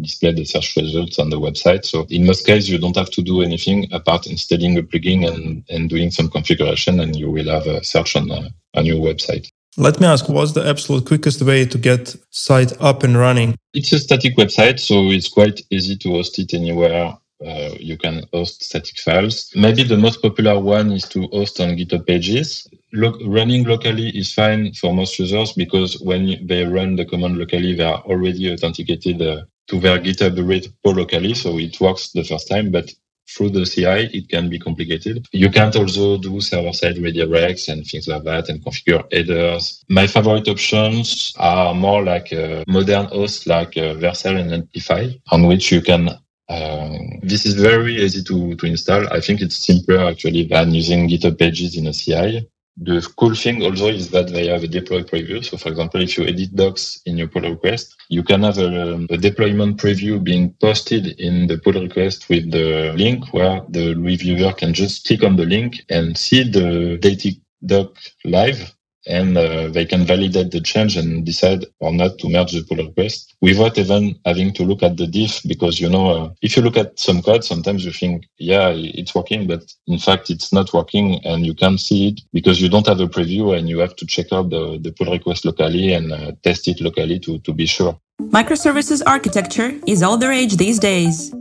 display 0.00 0.32
the 0.32 0.44
search 0.44 0.74
results 0.76 0.85
results 0.86 1.18
on 1.18 1.30
the 1.30 1.40
website. 1.40 1.84
So 1.84 2.06
in 2.10 2.26
most 2.26 2.46
cases, 2.46 2.70
you 2.70 2.78
don't 2.78 2.96
have 2.96 3.10
to 3.10 3.22
do 3.22 3.42
anything 3.42 3.78
apart 3.92 4.26
installing 4.26 4.78
a 4.78 4.82
plugin 4.82 5.20
and, 5.32 5.64
and 5.68 5.90
doing 5.90 6.10
some 6.10 6.28
configuration, 6.28 7.00
and 7.00 7.14
you 7.16 7.30
will 7.30 7.50
have 7.50 7.66
a 7.66 7.84
search 7.84 8.16
on 8.16 8.30
a, 8.30 8.50
a 8.74 8.82
new 8.82 8.96
website. 8.96 9.48
Let 9.78 10.00
me 10.00 10.06
ask, 10.06 10.26
what's 10.28 10.52
the 10.52 10.66
absolute 10.66 11.04
quickest 11.04 11.42
way 11.42 11.66
to 11.66 11.76
get 11.76 12.16
site 12.30 12.72
up 12.80 13.02
and 13.02 13.16
running? 13.16 13.56
It's 13.74 13.92
a 13.92 13.98
static 13.98 14.34
website, 14.36 14.80
so 14.80 15.10
it's 15.10 15.28
quite 15.28 15.60
easy 15.70 15.96
to 15.96 16.12
host 16.12 16.38
it 16.38 16.54
anywhere. 16.54 17.14
Uh, 17.46 17.74
you 17.78 17.98
can 17.98 18.26
host 18.32 18.64
static 18.64 18.98
files. 18.98 19.52
Maybe 19.54 19.82
the 19.82 19.98
most 19.98 20.22
popular 20.22 20.58
one 20.58 20.92
is 20.92 21.06
to 21.10 21.28
host 21.28 21.60
on 21.60 21.76
GitHub 21.76 22.06
Pages. 22.06 22.66
Lo- 22.94 23.18
running 23.26 23.64
locally 23.64 24.08
is 24.08 24.32
fine 24.32 24.72
for 24.72 24.94
most 24.94 25.18
users 25.18 25.52
because 25.52 26.00
when 26.00 26.46
they 26.46 26.64
run 26.64 26.96
the 26.96 27.04
command 27.04 27.36
locally, 27.36 27.74
they 27.74 27.84
are 27.84 28.00
already 28.04 28.50
authenticated 28.50 29.20
uh, 29.20 29.42
to 29.68 29.80
their 29.80 29.98
GitHub 29.98 30.36
repo 30.36 30.96
locally. 30.96 31.34
So 31.34 31.58
it 31.58 31.80
works 31.80 32.10
the 32.12 32.24
first 32.24 32.48
time, 32.48 32.70
but 32.70 32.90
through 33.28 33.50
the 33.50 33.64
CI, 33.64 34.16
it 34.16 34.28
can 34.28 34.48
be 34.48 34.58
complicated. 34.58 35.26
You 35.32 35.50
can't 35.50 35.74
also 35.74 36.16
do 36.18 36.40
server-side 36.40 36.96
redirects 36.96 37.68
and 37.68 37.84
things 37.84 38.06
like 38.06 38.22
that 38.24 38.48
and 38.48 38.64
configure 38.64 39.04
headers. 39.12 39.84
My 39.88 40.06
favorite 40.06 40.48
options 40.48 41.34
are 41.38 41.74
more 41.74 42.04
like 42.04 42.30
a 42.32 42.64
modern 42.68 43.06
hosts 43.06 43.46
like 43.46 43.76
uh, 43.76 43.94
Vercel 43.94 44.40
and 44.40 44.52
Amplify, 44.52 45.08
on 45.32 45.46
which 45.46 45.72
you 45.72 45.82
can 45.82 46.10
um, 46.48 47.18
this 47.22 47.44
is 47.44 47.54
very 47.54 47.96
easy 47.96 48.22
to, 48.22 48.54
to 48.54 48.66
install. 48.66 49.12
I 49.12 49.20
think 49.20 49.40
it's 49.40 49.56
simpler 49.56 50.04
actually 50.04 50.44
than 50.44 50.72
using 50.72 51.08
GitHub 51.08 51.38
pages 51.38 51.76
in 51.76 51.88
a 51.88 51.92
CI. 51.92 52.48
The 52.78 53.06
cool 53.16 53.34
thing 53.34 53.62
also 53.62 53.88
is 53.88 54.10
that 54.10 54.28
they 54.28 54.48
have 54.48 54.62
a 54.62 54.68
deploy 54.68 55.02
preview. 55.02 55.42
So 55.42 55.56
for 55.56 55.70
example, 55.70 56.02
if 56.02 56.18
you 56.18 56.24
edit 56.26 56.54
docs 56.54 57.00
in 57.06 57.16
your 57.16 57.28
pull 57.28 57.42
request, 57.42 57.96
you 58.10 58.22
can 58.22 58.42
have 58.42 58.58
a, 58.58 58.94
um, 58.94 59.06
a, 59.08 59.16
deployment 59.16 59.78
preview 59.78 60.22
being 60.22 60.54
posted 60.60 61.18
in 61.18 61.46
the 61.46 61.56
pull 61.56 61.72
request 61.72 62.28
with 62.28 62.50
the 62.50 62.92
link 62.94 63.32
where 63.32 63.62
the 63.70 63.94
reviewer 63.94 64.52
can 64.52 64.74
just 64.74 65.06
click 65.06 65.22
on 65.24 65.36
the 65.36 65.46
link 65.46 65.80
and 65.88 66.18
see 66.18 66.42
the 66.42 66.98
dating 67.00 67.40
doc 67.64 67.96
live 68.24 68.75
and 69.06 69.36
uh, 69.36 69.68
they 69.68 69.84
can 69.84 70.04
validate 70.04 70.50
the 70.50 70.60
change 70.60 70.96
and 70.96 71.24
decide 71.24 71.64
or 71.80 71.92
not 71.92 72.18
to 72.18 72.28
merge 72.28 72.52
the 72.52 72.62
pull 72.62 72.78
request 72.78 73.34
without 73.40 73.78
even 73.78 74.18
having 74.24 74.52
to 74.52 74.64
look 74.64 74.82
at 74.82 74.96
the 74.96 75.06
diff 75.06 75.40
because 75.46 75.80
you 75.80 75.88
know 75.88 76.06
uh, 76.10 76.30
if 76.42 76.56
you 76.56 76.62
look 76.62 76.76
at 76.76 76.98
some 76.98 77.22
code 77.22 77.44
sometimes 77.44 77.84
you 77.84 77.92
think 77.92 78.24
yeah 78.38 78.68
it's 78.70 79.14
working 79.14 79.46
but 79.46 79.62
in 79.86 79.98
fact 79.98 80.30
it's 80.30 80.52
not 80.52 80.72
working 80.72 81.24
and 81.24 81.46
you 81.46 81.54
can't 81.54 81.80
see 81.80 82.08
it 82.08 82.20
because 82.32 82.60
you 82.60 82.68
don't 82.68 82.86
have 82.86 83.00
a 83.00 83.06
preview 83.06 83.56
and 83.56 83.68
you 83.68 83.78
have 83.78 83.94
to 83.96 84.06
check 84.06 84.32
out 84.32 84.50
the, 84.50 84.78
the 84.82 84.92
pull 84.92 85.10
request 85.12 85.44
locally 85.44 85.92
and 85.92 86.12
uh, 86.12 86.32
test 86.42 86.68
it 86.68 86.80
locally 86.80 87.18
to, 87.18 87.38
to 87.40 87.52
be 87.52 87.66
sure 87.66 87.98
microservices 88.22 89.02
architecture 89.06 89.72
is 89.86 90.02
all 90.02 90.16
the 90.16 90.28
rage 90.28 90.56
these 90.56 90.78
days 90.78 91.32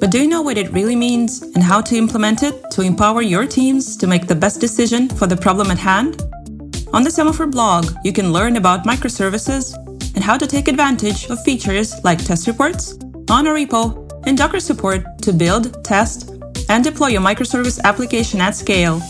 But 0.00 0.10
do 0.10 0.20
you 0.20 0.28
know 0.28 0.42
what 0.42 0.58
it 0.58 0.70
really 0.72 0.96
means 0.96 1.40
and 1.54 1.62
how 1.62 1.80
to 1.80 1.96
implement 1.96 2.42
it 2.42 2.70
to 2.72 2.82
empower 2.82 3.22
your 3.22 3.46
teams 3.46 3.96
to 3.96 4.06
make 4.06 4.26
the 4.26 4.34
best 4.34 4.60
decision 4.60 5.08
for 5.08 5.26
the 5.26 5.36
problem 5.36 5.70
at 5.70 5.78
hand? 5.78 6.22
On 6.94 7.02
the 7.02 7.10
Semaphore 7.10 7.48
blog, 7.48 7.86
you 8.04 8.12
can 8.12 8.32
learn 8.32 8.54
about 8.54 8.84
microservices 8.84 9.74
and 10.14 10.22
how 10.22 10.38
to 10.38 10.46
take 10.46 10.68
advantage 10.68 11.28
of 11.28 11.42
features 11.42 11.92
like 12.04 12.24
test 12.24 12.46
reports, 12.46 12.96
monorepo, 13.26 14.08
and 14.28 14.38
Docker 14.38 14.60
support 14.60 15.04
to 15.22 15.32
build, 15.32 15.82
test, 15.84 16.30
and 16.68 16.84
deploy 16.84 17.08
your 17.08 17.20
microservice 17.20 17.82
application 17.82 18.40
at 18.40 18.54
scale. 18.54 19.00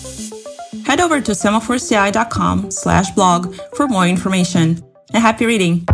Head 0.87 0.99
over 0.99 1.21
to 1.21 1.33
semaphoreci.com 1.33 2.71
slash 2.71 3.11
blog 3.11 3.55
for 3.77 3.87
more 3.87 4.07
information. 4.07 4.83
And 5.13 5.23
happy 5.23 5.45
reading! 5.45 5.85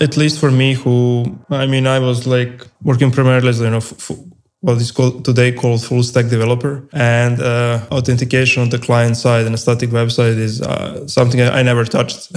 At 0.00 0.18
least 0.18 0.38
for 0.38 0.50
me, 0.50 0.74
who, 0.74 1.38
I 1.48 1.66
mean, 1.66 1.86
I 1.86 1.98
was 1.98 2.26
like 2.26 2.66
working 2.82 3.10
primarily 3.10 3.48
as, 3.48 3.60
you 3.60 3.70
know, 3.70 3.80
what 4.66 4.78
is 4.78 4.90
called 4.90 5.24
today 5.24 5.52
called 5.52 5.80
full 5.88 6.02
stack 6.02 6.26
developer. 6.28 6.74
And 6.92 7.40
uh, 7.40 7.78
authentication 7.92 8.62
on 8.64 8.70
the 8.70 8.78
client 8.78 9.16
side 9.16 9.46
and 9.46 9.54
a 9.54 9.58
static 9.58 9.90
website 9.90 10.38
is 10.48 10.60
uh, 10.60 11.06
something 11.06 11.40
I, 11.40 11.60
I, 11.60 11.62
never 11.62 11.84
touched. 11.84 12.20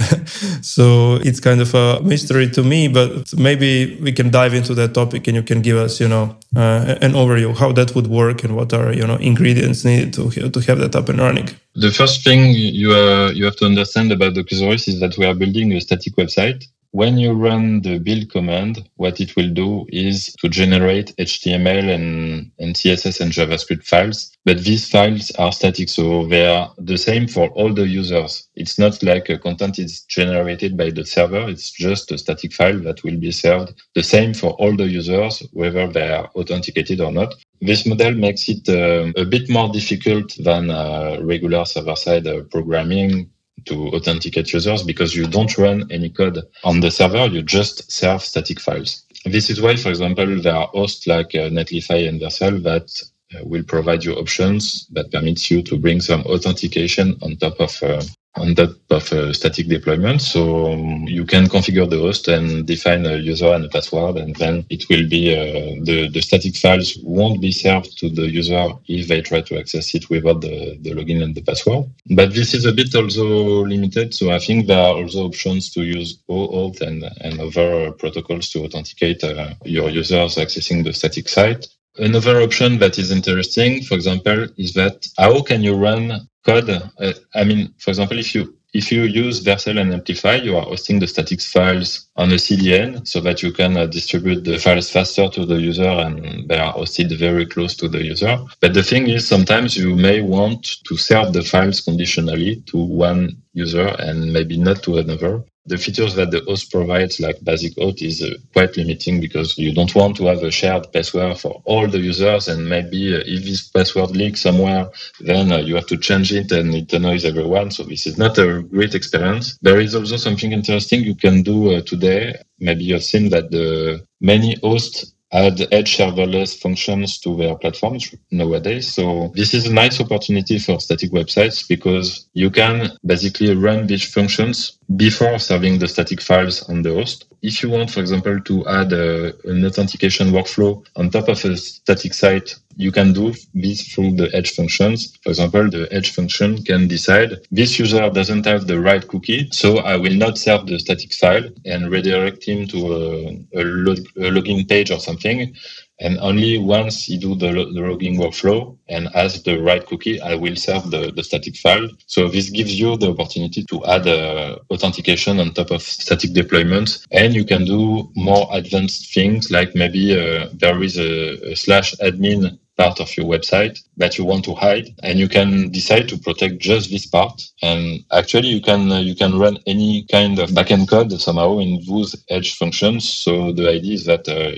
So 0.62 0.84
it's 1.28 1.40
kind 1.40 1.60
of 1.60 1.74
a 1.74 2.00
mystery 2.02 2.48
to 2.56 2.62
me 2.62 2.80
but 2.88 3.10
maybe 3.36 3.98
we 4.06 4.12
can 4.12 4.30
dive 4.30 4.54
into 4.54 4.74
that 4.74 4.94
topic 4.94 5.26
and 5.26 5.34
you 5.38 5.42
can 5.42 5.60
give 5.62 5.76
us 5.76 6.00
you 6.02 6.08
know 6.08 6.36
uh, 6.56 7.06
an 7.06 7.12
overview 7.12 7.56
how 7.56 7.72
that 7.72 7.94
would 7.94 8.06
work 8.06 8.44
and 8.44 8.52
what 8.58 8.72
are 8.72 8.92
you 8.92 9.06
know 9.06 9.16
ingredients 9.16 9.84
needed 9.84 10.12
to, 10.14 10.50
to 10.54 10.60
have 10.68 10.78
that 10.78 10.94
up 10.94 11.08
and 11.08 11.18
running. 11.18 11.48
The 11.74 11.90
first 11.90 12.22
thing 12.24 12.40
you, 12.54 12.92
uh, 12.92 13.30
you 13.30 13.44
have 13.44 13.56
to 13.56 13.66
understand 13.66 14.12
about 14.12 14.34
the 14.34 14.42
Docusaurus 14.42 14.88
is 14.88 15.00
that 15.00 15.16
we 15.18 15.24
are 15.26 15.34
building 15.34 15.72
a 15.72 15.80
static 15.80 16.14
website 16.16 16.64
when 16.92 17.18
you 17.18 17.32
run 17.32 17.82
the 17.82 17.98
build 17.98 18.30
command, 18.30 18.88
what 18.96 19.20
it 19.20 19.36
will 19.36 19.50
do 19.50 19.86
is 19.90 20.34
to 20.40 20.48
generate 20.48 21.14
HTML 21.16 21.94
and, 21.94 22.50
and 22.58 22.74
CSS 22.74 23.20
and 23.20 23.30
JavaScript 23.30 23.86
files. 23.86 24.32
But 24.44 24.64
these 24.64 24.88
files 24.90 25.30
are 25.32 25.52
static, 25.52 25.88
so 25.88 26.26
they 26.26 26.46
are 26.46 26.72
the 26.78 26.98
same 26.98 27.28
for 27.28 27.48
all 27.50 27.72
the 27.72 27.86
users. 27.86 28.48
It's 28.56 28.78
not 28.78 29.02
like 29.02 29.28
a 29.28 29.38
content 29.38 29.78
is 29.78 30.00
generated 30.02 30.76
by 30.76 30.90
the 30.90 31.04
server. 31.04 31.48
It's 31.48 31.70
just 31.70 32.10
a 32.10 32.18
static 32.18 32.52
file 32.52 32.80
that 32.80 33.04
will 33.04 33.18
be 33.18 33.30
served 33.30 33.80
the 33.94 34.02
same 34.02 34.34
for 34.34 34.50
all 34.54 34.76
the 34.76 34.88
users, 34.88 35.46
whether 35.52 35.86
they 35.86 36.08
are 36.12 36.28
authenticated 36.34 37.00
or 37.00 37.12
not. 37.12 37.34
This 37.60 37.86
model 37.86 38.14
makes 38.14 38.48
it 38.48 38.68
uh, 38.68 39.12
a 39.16 39.24
bit 39.24 39.48
more 39.50 39.68
difficult 39.68 40.34
than 40.42 40.70
uh, 40.70 41.18
regular 41.22 41.64
server-side 41.66 42.26
uh, 42.26 42.42
programming 42.50 43.30
to 43.66 43.88
authenticate 43.88 44.52
users 44.52 44.82
because 44.82 45.14
you 45.14 45.26
don't 45.26 45.56
run 45.58 45.90
any 45.90 46.10
code 46.10 46.38
on 46.64 46.80
the 46.80 46.90
server, 46.90 47.26
you 47.26 47.42
just 47.42 47.90
serve 47.90 48.22
static 48.22 48.60
files. 48.60 49.04
This 49.24 49.50
is 49.50 49.60
why, 49.60 49.76
for 49.76 49.90
example, 49.90 50.40
there 50.40 50.54
are 50.54 50.68
hosts 50.68 51.06
like 51.06 51.34
uh, 51.34 51.50
Netlify 51.50 52.08
and 52.08 52.20
Vercel 52.20 52.62
that 52.62 52.90
uh, 53.34 53.44
will 53.44 53.62
provide 53.62 54.04
you 54.04 54.14
options 54.14 54.86
that 54.88 55.12
permits 55.12 55.50
you 55.50 55.62
to 55.62 55.76
bring 55.76 56.00
some 56.00 56.22
authentication 56.22 57.16
on 57.22 57.36
top 57.36 57.60
of 57.60 57.82
uh, 57.82 58.02
on 58.36 58.54
top 58.54 58.70
of 58.90 59.12
a 59.12 59.34
static 59.34 59.68
deployment. 59.68 60.22
So 60.22 60.72
um, 60.72 61.06
you 61.08 61.24
can 61.24 61.46
configure 61.46 61.88
the 61.88 61.98
host 61.98 62.28
and 62.28 62.66
define 62.66 63.04
a 63.06 63.16
user 63.16 63.52
and 63.52 63.64
a 63.64 63.68
password, 63.68 64.16
and 64.16 64.34
then 64.36 64.66
it 64.70 64.88
will 64.88 65.08
be 65.08 65.34
uh, 65.34 65.82
the, 65.84 66.08
the 66.12 66.20
static 66.20 66.56
files 66.56 66.98
won't 67.02 67.40
be 67.40 67.52
served 67.52 67.98
to 67.98 68.08
the 68.08 68.30
user 68.30 68.68
if 68.86 69.08
they 69.08 69.20
try 69.20 69.40
to 69.42 69.58
access 69.58 69.94
it 69.94 70.08
without 70.10 70.40
the, 70.40 70.78
the 70.80 70.90
login 70.90 71.22
and 71.22 71.34
the 71.34 71.42
password. 71.42 71.86
But 72.10 72.34
this 72.34 72.54
is 72.54 72.64
a 72.64 72.72
bit 72.72 72.94
also 72.94 73.64
limited. 73.64 74.14
So 74.14 74.30
I 74.30 74.38
think 74.38 74.66
there 74.66 74.78
are 74.78 74.94
also 74.94 75.26
options 75.26 75.70
to 75.72 75.82
use 75.82 76.22
OAuth 76.30 76.80
and, 76.80 77.04
and 77.20 77.40
other 77.40 77.92
protocols 77.92 78.50
to 78.50 78.64
authenticate 78.64 79.24
uh, 79.24 79.54
your 79.64 79.90
users 79.90 80.36
accessing 80.36 80.84
the 80.84 80.92
static 80.92 81.28
site. 81.28 81.66
Another 81.98 82.40
option 82.40 82.78
that 82.78 82.98
is 82.98 83.10
interesting, 83.10 83.82
for 83.82 83.94
example, 83.94 84.46
is 84.56 84.72
that 84.74 85.06
how 85.18 85.42
can 85.42 85.62
you 85.62 85.74
run 85.74 86.28
code? 86.44 86.70
Uh, 86.70 87.12
I 87.34 87.44
mean, 87.44 87.74
for 87.78 87.90
example, 87.90 88.18
if 88.18 88.34
you 88.34 88.54
if 88.72 88.92
you 88.92 89.02
use 89.02 89.42
Vercel 89.42 89.80
and 89.80 89.92
Amplify, 89.92 90.36
you 90.36 90.56
are 90.56 90.62
hosting 90.62 91.00
the 91.00 91.06
statics 91.08 91.50
files 91.50 92.06
on 92.16 92.30
a 92.30 92.36
CDN 92.36 93.06
so 93.06 93.20
that 93.20 93.42
you 93.42 93.52
can 93.52 93.76
uh, 93.76 93.86
distribute 93.86 94.44
the 94.44 94.58
files 94.58 94.90
faster 94.90 95.28
to 95.28 95.44
the 95.44 95.60
user 95.60 95.88
and 95.88 96.48
they 96.48 96.56
are 96.56 96.72
hosted 96.74 97.16
very 97.18 97.46
close 97.46 97.74
to 97.76 97.88
the 97.88 98.04
user. 98.04 98.38
But 98.60 98.74
the 98.74 98.84
thing 98.84 99.08
is, 99.08 99.26
sometimes 99.26 99.76
you 99.76 99.96
may 99.96 100.20
want 100.20 100.84
to 100.84 100.96
serve 100.96 101.32
the 101.32 101.42
files 101.42 101.80
conditionally 101.80 102.62
to 102.66 102.78
one 102.78 103.42
user 103.54 103.88
and 103.98 104.32
maybe 104.32 104.56
not 104.56 104.82
to 104.84 104.98
another 104.98 105.42
the 105.66 105.78
features 105.78 106.14
that 106.14 106.30
the 106.30 106.40
host 106.46 106.70
provides, 106.70 107.20
like 107.20 107.42
basic 107.42 107.74
auth, 107.76 108.02
is 108.02 108.22
uh, 108.22 108.34
quite 108.52 108.76
limiting 108.76 109.20
because 109.20 109.56
you 109.58 109.72
don't 109.74 109.94
want 109.94 110.16
to 110.16 110.26
have 110.26 110.42
a 110.42 110.50
shared 110.50 110.92
password 110.92 111.38
for 111.38 111.62
all 111.64 111.86
the 111.86 111.98
users. 111.98 112.48
And 112.48 112.68
maybe 112.68 113.14
uh, 113.14 113.22
if 113.26 113.44
this 113.44 113.68
password 113.68 114.10
leaks 114.10 114.40
somewhere, 114.40 114.88
then 115.20 115.52
uh, 115.52 115.58
you 115.58 115.74
have 115.76 115.86
to 115.88 115.98
change 115.98 116.32
it 116.32 116.50
and 116.52 116.74
it 116.74 116.92
annoys 116.92 117.24
everyone. 117.24 117.70
So 117.70 117.84
this 117.84 118.06
is 118.06 118.18
not 118.18 118.38
a 118.38 118.62
great 118.62 118.94
experience. 118.94 119.58
There 119.62 119.80
is 119.80 119.94
also 119.94 120.16
something 120.16 120.52
interesting 120.52 121.04
you 121.04 121.14
can 121.14 121.42
do 121.42 121.76
uh, 121.76 121.82
today. 121.82 122.36
Maybe 122.58 122.84
you've 122.84 123.04
seen 123.04 123.28
that 123.30 123.50
the 123.50 124.04
many 124.20 124.56
hosts 124.62 125.14
add 125.32 125.60
edge 125.72 125.96
serverless 125.96 126.58
functions 126.58 127.18
to 127.20 127.36
their 127.36 127.54
platforms 127.54 128.12
nowadays. 128.30 128.92
So 128.92 129.32
this 129.34 129.54
is 129.54 129.66
a 129.66 129.72
nice 129.72 130.00
opportunity 130.00 130.58
for 130.58 130.80
static 130.80 131.10
websites 131.12 131.66
because 131.68 132.28
you 132.32 132.50
can 132.50 132.90
basically 133.06 133.54
run 133.54 133.86
these 133.86 134.12
functions 134.12 134.78
before 134.96 135.38
serving 135.38 135.78
the 135.78 135.86
static 135.86 136.20
files 136.20 136.68
on 136.68 136.82
the 136.82 136.92
host. 136.92 137.26
If 137.42 137.62
you 137.62 137.70
want, 137.70 137.90
for 137.90 138.00
example, 138.00 138.40
to 138.40 138.66
add 138.66 138.92
a, 138.92 139.32
an 139.48 139.64
authentication 139.64 140.30
workflow 140.30 140.84
on 140.96 141.10
top 141.10 141.28
of 141.28 141.44
a 141.44 141.56
static 141.56 142.12
site, 142.12 142.56
you 142.76 142.90
can 142.90 143.12
do 143.12 143.32
this 143.54 143.86
through 143.88 144.16
the 144.16 144.34
edge 144.34 144.50
functions. 144.52 145.16
For 145.22 145.30
example, 145.30 145.70
the 145.70 145.88
edge 145.92 146.12
function 146.12 146.62
can 146.64 146.88
decide 146.88 147.36
this 147.50 147.78
user 147.78 148.10
doesn't 148.10 148.46
have 148.46 148.66
the 148.66 148.80
right 148.80 149.06
cookie, 149.06 149.48
so 149.52 149.78
I 149.78 149.96
will 149.96 150.14
not 150.14 150.38
serve 150.38 150.66
the 150.66 150.78
static 150.78 151.12
file 151.12 151.48
and 151.64 151.90
redirect 151.90 152.44
him 152.44 152.66
to 152.68 152.78
a, 152.92 153.60
a, 153.60 153.64
log, 153.64 153.98
a 154.16 154.30
login 154.30 154.68
page 154.68 154.90
or 154.90 154.98
something. 154.98 155.54
And 156.00 156.18
only 156.20 156.58
once 156.58 157.08
you 157.08 157.18
do 157.18 157.34
the, 157.34 157.52
the 157.52 157.80
logging 157.80 158.16
workflow 158.16 158.76
and 158.88 159.08
has 159.14 159.42
the 159.42 159.60
right 159.60 159.84
cookie, 159.86 160.20
I 160.20 160.34
will 160.34 160.56
serve 160.56 160.90
the, 160.90 161.12
the 161.14 161.22
static 161.22 161.56
file. 161.56 161.88
So 162.06 162.28
this 162.28 162.50
gives 162.50 162.78
you 162.78 162.96
the 162.96 163.10
opportunity 163.10 163.64
to 163.64 163.84
add 163.84 164.06
uh, 164.08 164.56
authentication 164.70 165.38
on 165.40 165.52
top 165.52 165.70
of 165.70 165.82
static 165.82 166.30
deployments. 166.30 167.06
And 167.12 167.34
you 167.34 167.44
can 167.44 167.64
do 167.64 168.10
more 168.16 168.48
advanced 168.50 169.12
things 169.12 169.50
like 169.50 169.74
maybe 169.74 170.18
uh, 170.18 170.48
there 170.54 170.82
is 170.82 170.98
a, 170.98 171.52
a 171.52 171.56
slash 171.56 171.94
admin 171.96 172.58
part 172.80 172.98
of 172.98 173.14
your 173.16 173.26
website 173.26 173.78
that 173.98 174.16
you 174.16 174.24
want 174.24 174.42
to 174.42 174.54
hide 174.54 174.88
and 175.02 175.18
you 175.18 175.28
can 175.28 175.70
decide 175.70 176.08
to 176.08 176.16
protect 176.16 176.58
just 176.58 176.90
this 176.90 177.04
part 177.04 177.36
and 177.62 178.02
actually 178.10 178.48
you 178.48 178.62
can 178.62 178.90
uh, 178.90 178.98
you 178.98 179.14
can 179.14 179.38
run 179.38 179.58
any 179.66 180.06
kind 180.10 180.38
of 180.38 180.48
backend 180.50 180.88
code 180.88 181.12
somehow 181.20 181.58
in 181.58 181.70
those 181.86 182.16
edge 182.30 182.56
functions 182.56 183.06
so 183.06 183.52
the 183.52 183.68
idea 183.68 183.92
is 183.92 184.04
that 184.06 184.26
uh, 184.28 184.52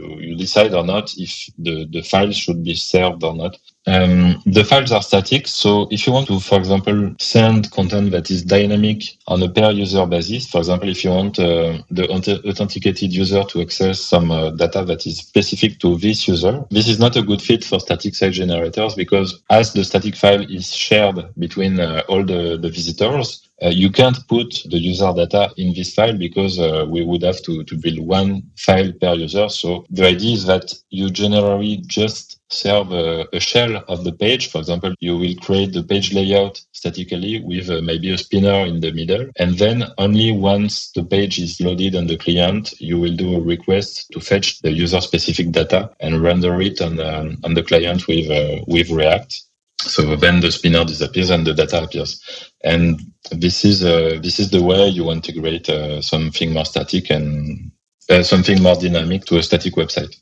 you 0.00 0.20
you 0.20 0.36
decide 0.36 0.72
or 0.74 0.84
not 0.84 1.12
if 1.16 1.32
the 1.58 1.86
the 1.94 2.02
file 2.02 2.32
should 2.32 2.62
be 2.64 2.74
served 2.74 3.22
or 3.24 3.34
not 3.34 3.56
um, 3.86 4.42
the 4.44 4.62
files 4.62 4.92
are 4.92 5.02
static. 5.02 5.46
So 5.48 5.88
if 5.90 6.06
you 6.06 6.12
want 6.12 6.26
to, 6.28 6.38
for 6.38 6.58
example, 6.58 7.14
send 7.18 7.70
content 7.70 8.10
that 8.10 8.30
is 8.30 8.44
dynamic 8.44 9.02
on 9.26 9.42
a 9.42 9.48
per 9.48 9.70
user 9.70 10.04
basis, 10.06 10.48
for 10.48 10.58
example, 10.58 10.90
if 10.90 11.02
you 11.02 11.10
want 11.10 11.38
uh, 11.38 11.78
the 11.90 12.06
authenticated 12.10 13.12
user 13.12 13.42
to 13.44 13.62
access 13.62 14.00
some 14.00 14.30
uh, 14.30 14.50
data 14.50 14.84
that 14.84 15.06
is 15.06 15.18
specific 15.18 15.78
to 15.80 15.96
this 15.96 16.28
user, 16.28 16.64
this 16.70 16.88
is 16.88 16.98
not 16.98 17.16
a 17.16 17.22
good 17.22 17.40
fit 17.40 17.64
for 17.64 17.80
static 17.80 18.14
site 18.14 18.32
generators 18.32 18.94
because 18.94 19.42
as 19.48 19.72
the 19.72 19.82
static 19.82 20.14
file 20.14 20.42
is 20.42 20.72
shared 20.74 21.34
between 21.38 21.80
uh, 21.80 22.02
all 22.08 22.22
the, 22.22 22.58
the 22.58 22.68
visitors, 22.68 23.49
you 23.68 23.90
can't 23.90 24.26
put 24.28 24.62
the 24.70 24.78
user 24.78 25.12
data 25.14 25.52
in 25.56 25.74
this 25.74 25.94
file 25.94 26.16
because 26.16 26.58
uh, 26.58 26.86
we 26.88 27.04
would 27.04 27.22
have 27.22 27.42
to, 27.42 27.62
to 27.64 27.76
build 27.76 27.98
one 27.98 28.42
file 28.56 28.92
per 28.92 29.14
user. 29.14 29.48
So 29.48 29.84
the 29.90 30.06
idea 30.06 30.34
is 30.34 30.46
that 30.46 30.72
you 30.88 31.10
generally 31.10 31.78
just 31.86 32.40
serve 32.50 32.92
a, 32.92 33.26
a, 33.32 33.40
shell 33.40 33.84
of 33.88 34.04
the 34.04 34.12
page. 34.12 34.50
For 34.50 34.58
example, 34.58 34.94
you 35.00 35.16
will 35.16 35.34
create 35.36 35.72
the 35.72 35.82
page 35.82 36.12
layout 36.12 36.60
statically 36.72 37.42
with 37.42 37.70
uh, 37.70 37.80
maybe 37.82 38.12
a 38.12 38.18
spinner 38.18 38.66
in 38.66 38.80
the 38.80 38.92
middle. 38.92 39.28
And 39.38 39.56
then 39.58 39.84
only 39.98 40.32
once 40.32 40.90
the 40.92 41.04
page 41.04 41.38
is 41.38 41.60
loaded 41.60 41.94
on 41.94 42.06
the 42.06 42.16
client, 42.16 42.74
you 42.80 42.98
will 42.98 43.14
do 43.14 43.36
a 43.36 43.40
request 43.40 44.10
to 44.12 44.20
fetch 44.20 44.60
the 44.62 44.72
user 44.72 45.00
specific 45.00 45.52
data 45.52 45.90
and 46.00 46.22
render 46.22 46.60
it 46.60 46.80
on, 46.80 46.98
um, 46.98 47.38
on 47.44 47.54
the 47.54 47.62
client 47.62 48.08
with, 48.08 48.30
uh, 48.30 48.64
with 48.66 48.90
React. 48.90 49.42
So 49.80 50.16
then 50.16 50.40
the 50.40 50.52
spinner 50.52 50.84
disappears 50.84 51.30
and 51.30 51.46
the 51.46 51.54
data 51.54 51.82
appears. 51.82 52.20
And 52.62 53.00
this 53.30 53.64
is, 53.64 53.84
uh, 53.84 54.18
this 54.22 54.38
is 54.38 54.50
the 54.50 54.62
way 54.62 54.88
you 54.88 55.10
integrate 55.10 55.68
uh, 55.68 56.02
something 56.02 56.52
more 56.52 56.64
static 56.64 57.10
and 57.10 57.70
uh, 58.08 58.22
something 58.22 58.62
more 58.62 58.76
dynamic 58.76 59.24
to 59.26 59.38
a 59.38 59.42
static 59.42 59.74
website. 59.74 60.14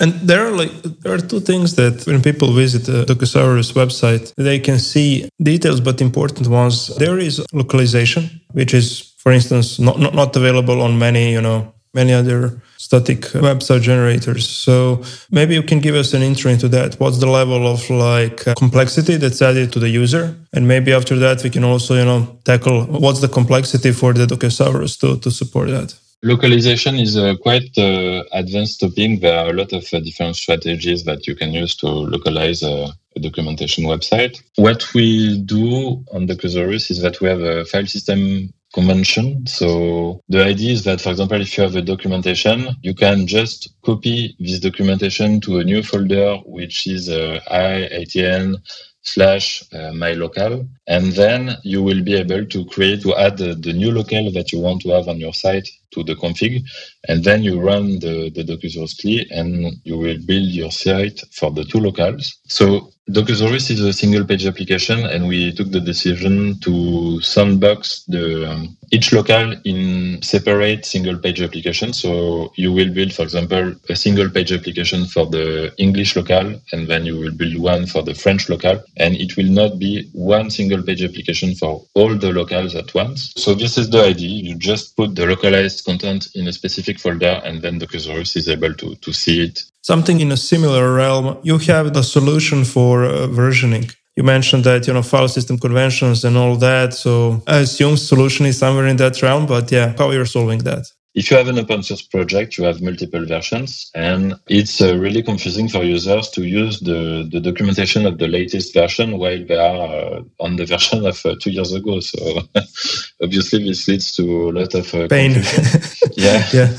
And 0.00 0.12
there 0.14 0.44
are 0.46 0.50
like 0.50 0.72
there 1.02 1.12
are 1.14 1.20
two 1.20 1.38
things 1.38 1.76
that 1.76 2.04
when 2.06 2.20
people 2.20 2.52
visit 2.52 2.84
the 2.86 3.04
Docusaurus 3.04 3.74
website, 3.74 4.34
they 4.36 4.58
can 4.58 4.80
see 4.80 5.28
details, 5.40 5.80
but 5.80 6.00
important 6.00 6.48
ones. 6.48 6.88
There 6.96 7.18
is 7.18 7.40
localization, 7.52 8.40
which 8.52 8.74
is, 8.74 9.14
for 9.18 9.30
instance, 9.30 9.78
not, 9.78 10.00
not, 10.00 10.14
not 10.14 10.34
available 10.34 10.82
on 10.82 10.98
many, 10.98 11.32
you 11.32 11.40
know, 11.40 11.73
many 11.94 12.12
other 12.12 12.60
static 12.76 13.20
website 13.48 13.82
generators. 13.82 14.48
So 14.48 15.02
maybe 15.30 15.54
you 15.54 15.62
can 15.62 15.80
give 15.80 15.94
us 15.94 16.12
an 16.14 16.22
intro 16.22 16.50
into 16.50 16.68
that. 16.68 16.94
What's 17.00 17.18
the 17.18 17.30
level 17.40 17.66
of 17.66 17.88
like 17.90 18.46
uh, 18.46 18.54
complexity 18.54 19.16
that's 19.16 19.40
added 19.40 19.72
to 19.72 19.78
the 19.78 19.88
user? 19.88 20.36
And 20.52 20.68
maybe 20.68 20.92
after 20.92 21.16
that, 21.16 21.42
we 21.42 21.50
can 21.50 21.64
also, 21.64 21.94
you 21.94 22.04
know, 22.04 22.38
tackle 22.44 22.84
what's 22.84 23.20
the 23.20 23.28
complexity 23.28 23.92
for 23.92 24.12
the 24.12 24.26
Docusaurus 24.26 24.98
to, 25.00 25.18
to 25.20 25.30
support 25.30 25.68
that. 25.70 25.94
Localization 26.22 26.94
is 26.96 27.16
a 27.16 27.36
quite 27.36 27.76
uh, 27.76 28.24
advanced 28.32 28.80
topic. 28.80 29.20
There 29.20 29.38
are 29.38 29.50
a 29.50 29.52
lot 29.52 29.74
of 29.74 29.84
uh, 29.92 30.00
different 30.00 30.36
strategies 30.36 31.04
that 31.04 31.26
you 31.26 31.34
can 31.34 31.52
use 31.52 31.76
to 31.76 31.86
localize 31.86 32.62
uh, 32.62 32.90
a 33.14 33.20
documentation 33.20 33.84
website. 33.84 34.42
What 34.56 34.92
we 34.94 35.38
do 35.42 36.02
on 36.12 36.26
the 36.26 36.34
Docusaurus 36.34 36.90
is 36.90 37.02
that 37.02 37.20
we 37.20 37.28
have 37.28 37.40
a 37.40 37.66
file 37.66 37.86
system 37.86 38.52
convention. 38.74 39.46
So 39.46 40.20
the 40.28 40.44
idea 40.44 40.72
is 40.72 40.84
that, 40.84 41.00
for 41.00 41.10
example, 41.10 41.40
if 41.40 41.56
you 41.56 41.62
have 41.62 41.76
a 41.76 41.82
documentation, 41.82 42.76
you 42.82 42.94
can 42.94 43.26
just 43.26 43.74
copy 43.82 44.36
this 44.38 44.60
documentation 44.60 45.40
to 45.42 45.58
a 45.58 45.64
new 45.64 45.82
folder, 45.82 46.36
which 46.44 46.86
is 46.86 47.08
uh, 47.08 47.40
i18n 47.50 48.56
slash 49.02 49.62
uh, 49.72 49.92
my 49.92 50.12
local. 50.12 50.66
And 50.86 51.12
then 51.12 51.56
you 51.62 51.82
will 51.82 52.02
be 52.02 52.14
able 52.14 52.44
to 52.46 52.64
create, 52.66 53.02
to 53.02 53.14
add 53.14 53.38
the, 53.38 53.54
the 53.54 53.72
new 53.72 53.92
local 53.92 54.30
that 54.32 54.52
you 54.52 54.58
want 54.58 54.82
to 54.82 54.90
have 54.90 55.08
on 55.08 55.20
your 55.20 55.34
site 55.34 55.68
to 55.94 56.04
the 56.04 56.14
config. 56.14 56.62
And 57.08 57.24
then 57.24 57.42
you 57.42 57.60
run 57.60 57.98
the, 58.00 58.30
the 58.30 58.44
Docusaurus 58.44 59.00
CLI 59.00 59.26
and 59.30 59.76
you 59.84 59.96
will 59.98 60.18
build 60.26 60.48
your 60.48 60.70
site 60.70 61.20
for 61.32 61.50
the 61.50 61.64
two 61.64 61.78
locales. 61.78 62.34
So 62.46 62.90
Docusaurus 63.10 63.70
is 63.70 63.80
a 63.80 63.92
single 63.92 64.24
page 64.24 64.46
application 64.46 65.04
and 65.04 65.28
we 65.28 65.52
took 65.52 65.70
the 65.70 65.80
decision 65.80 66.58
to 66.60 67.20
sandbox 67.20 68.04
the 68.08 68.50
um, 68.50 68.76
each 68.92 69.12
local 69.12 69.54
in 69.64 70.22
separate 70.22 70.86
single 70.86 71.18
page 71.18 71.42
application. 71.42 71.92
So 71.92 72.50
you 72.56 72.72
will 72.72 72.90
build, 72.94 73.12
for 73.12 73.22
example, 73.22 73.74
a 73.90 73.96
single 73.96 74.30
page 74.30 74.52
application 74.52 75.04
for 75.04 75.26
the 75.26 75.74
English 75.76 76.16
local 76.16 76.58
and 76.72 76.88
then 76.88 77.04
you 77.04 77.18
will 77.18 77.32
build 77.32 77.58
one 77.58 77.86
for 77.86 78.02
the 78.02 78.14
French 78.14 78.48
local 78.48 78.82
and 78.96 79.14
it 79.16 79.36
will 79.36 79.50
not 79.50 79.78
be 79.78 80.08
one 80.14 80.48
single 80.48 80.82
page 80.82 81.02
application 81.02 81.54
for 81.54 81.84
all 81.92 82.14
the 82.16 82.32
locales 82.32 82.74
at 82.74 82.94
once. 82.94 83.34
So 83.36 83.52
this 83.54 83.76
is 83.76 83.90
the 83.90 84.02
idea. 84.02 84.30
You 84.30 84.54
just 84.54 84.96
put 84.96 85.14
the 85.14 85.26
localized 85.26 85.83
content 85.84 86.28
in 86.34 86.48
a 86.48 86.52
specific 86.52 86.98
folder 86.98 87.40
and 87.44 87.62
then 87.62 87.78
the 87.78 87.86
Docusaurus 87.86 88.36
is 88.36 88.48
able 88.48 88.74
to, 88.74 88.94
to 88.96 89.12
see 89.12 89.44
it 89.44 89.64
Something 89.84 90.20
in 90.20 90.32
a 90.32 90.36
similar 90.38 90.94
realm, 90.94 91.36
you 91.42 91.58
have 91.58 91.92
the 91.92 92.02
solution 92.02 92.64
for 92.64 93.04
uh, 93.04 93.26
versioning. 93.26 93.94
You 94.16 94.22
mentioned 94.22 94.64
that, 94.64 94.86
you 94.86 94.94
know, 94.94 95.02
file 95.02 95.28
system 95.28 95.58
conventions 95.58 96.24
and 96.24 96.38
all 96.38 96.56
that. 96.56 96.94
So 96.94 97.42
I 97.46 97.58
assume 97.58 97.98
solution 97.98 98.46
is 98.46 98.56
somewhere 98.56 98.86
in 98.86 98.96
that 98.96 99.20
realm, 99.20 99.44
but 99.44 99.70
yeah, 99.70 99.92
how 99.98 100.10
you're 100.10 100.24
solving 100.24 100.60
that? 100.60 100.86
If 101.14 101.30
you 101.30 101.36
have 101.36 101.48
an 101.48 101.58
open 101.58 101.82
source 101.82 102.02
project, 102.02 102.58
you 102.58 102.64
have 102.64 102.82
multiple 102.82 103.24
versions 103.24 103.90
and 103.94 104.34
it's 104.48 104.80
uh, 104.80 104.96
really 104.96 105.22
confusing 105.22 105.68
for 105.68 105.84
users 105.84 106.28
to 106.30 106.42
use 106.42 106.80
the, 106.80 107.28
the 107.30 107.40
documentation 107.40 108.04
of 108.04 108.18
the 108.18 108.26
latest 108.26 108.74
version 108.74 109.18
while 109.18 109.44
they 109.44 109.56
are 109.56 110.16
uh, 110.16 110.22
on 110.40 110.56
the 110.56 110.66
version 110.74 111.06
of 111.06 111.24
uh, 111.24 111.36
two 111.40 111.50
years 111.50 111.72
ago. 111.72 112.00
So 112.00 112.40
obviously 113.22 113.64
this 113.64 113.86
leads 113.86 114.16
to 114.16 114.50
a 114.50 114.52
lot 114.52 114.74
of 114.74 114.92
uh, 114.94 115.08
pain. 115.08 115.32
yeah. 116.16 116.46
yeah 116.52 116.76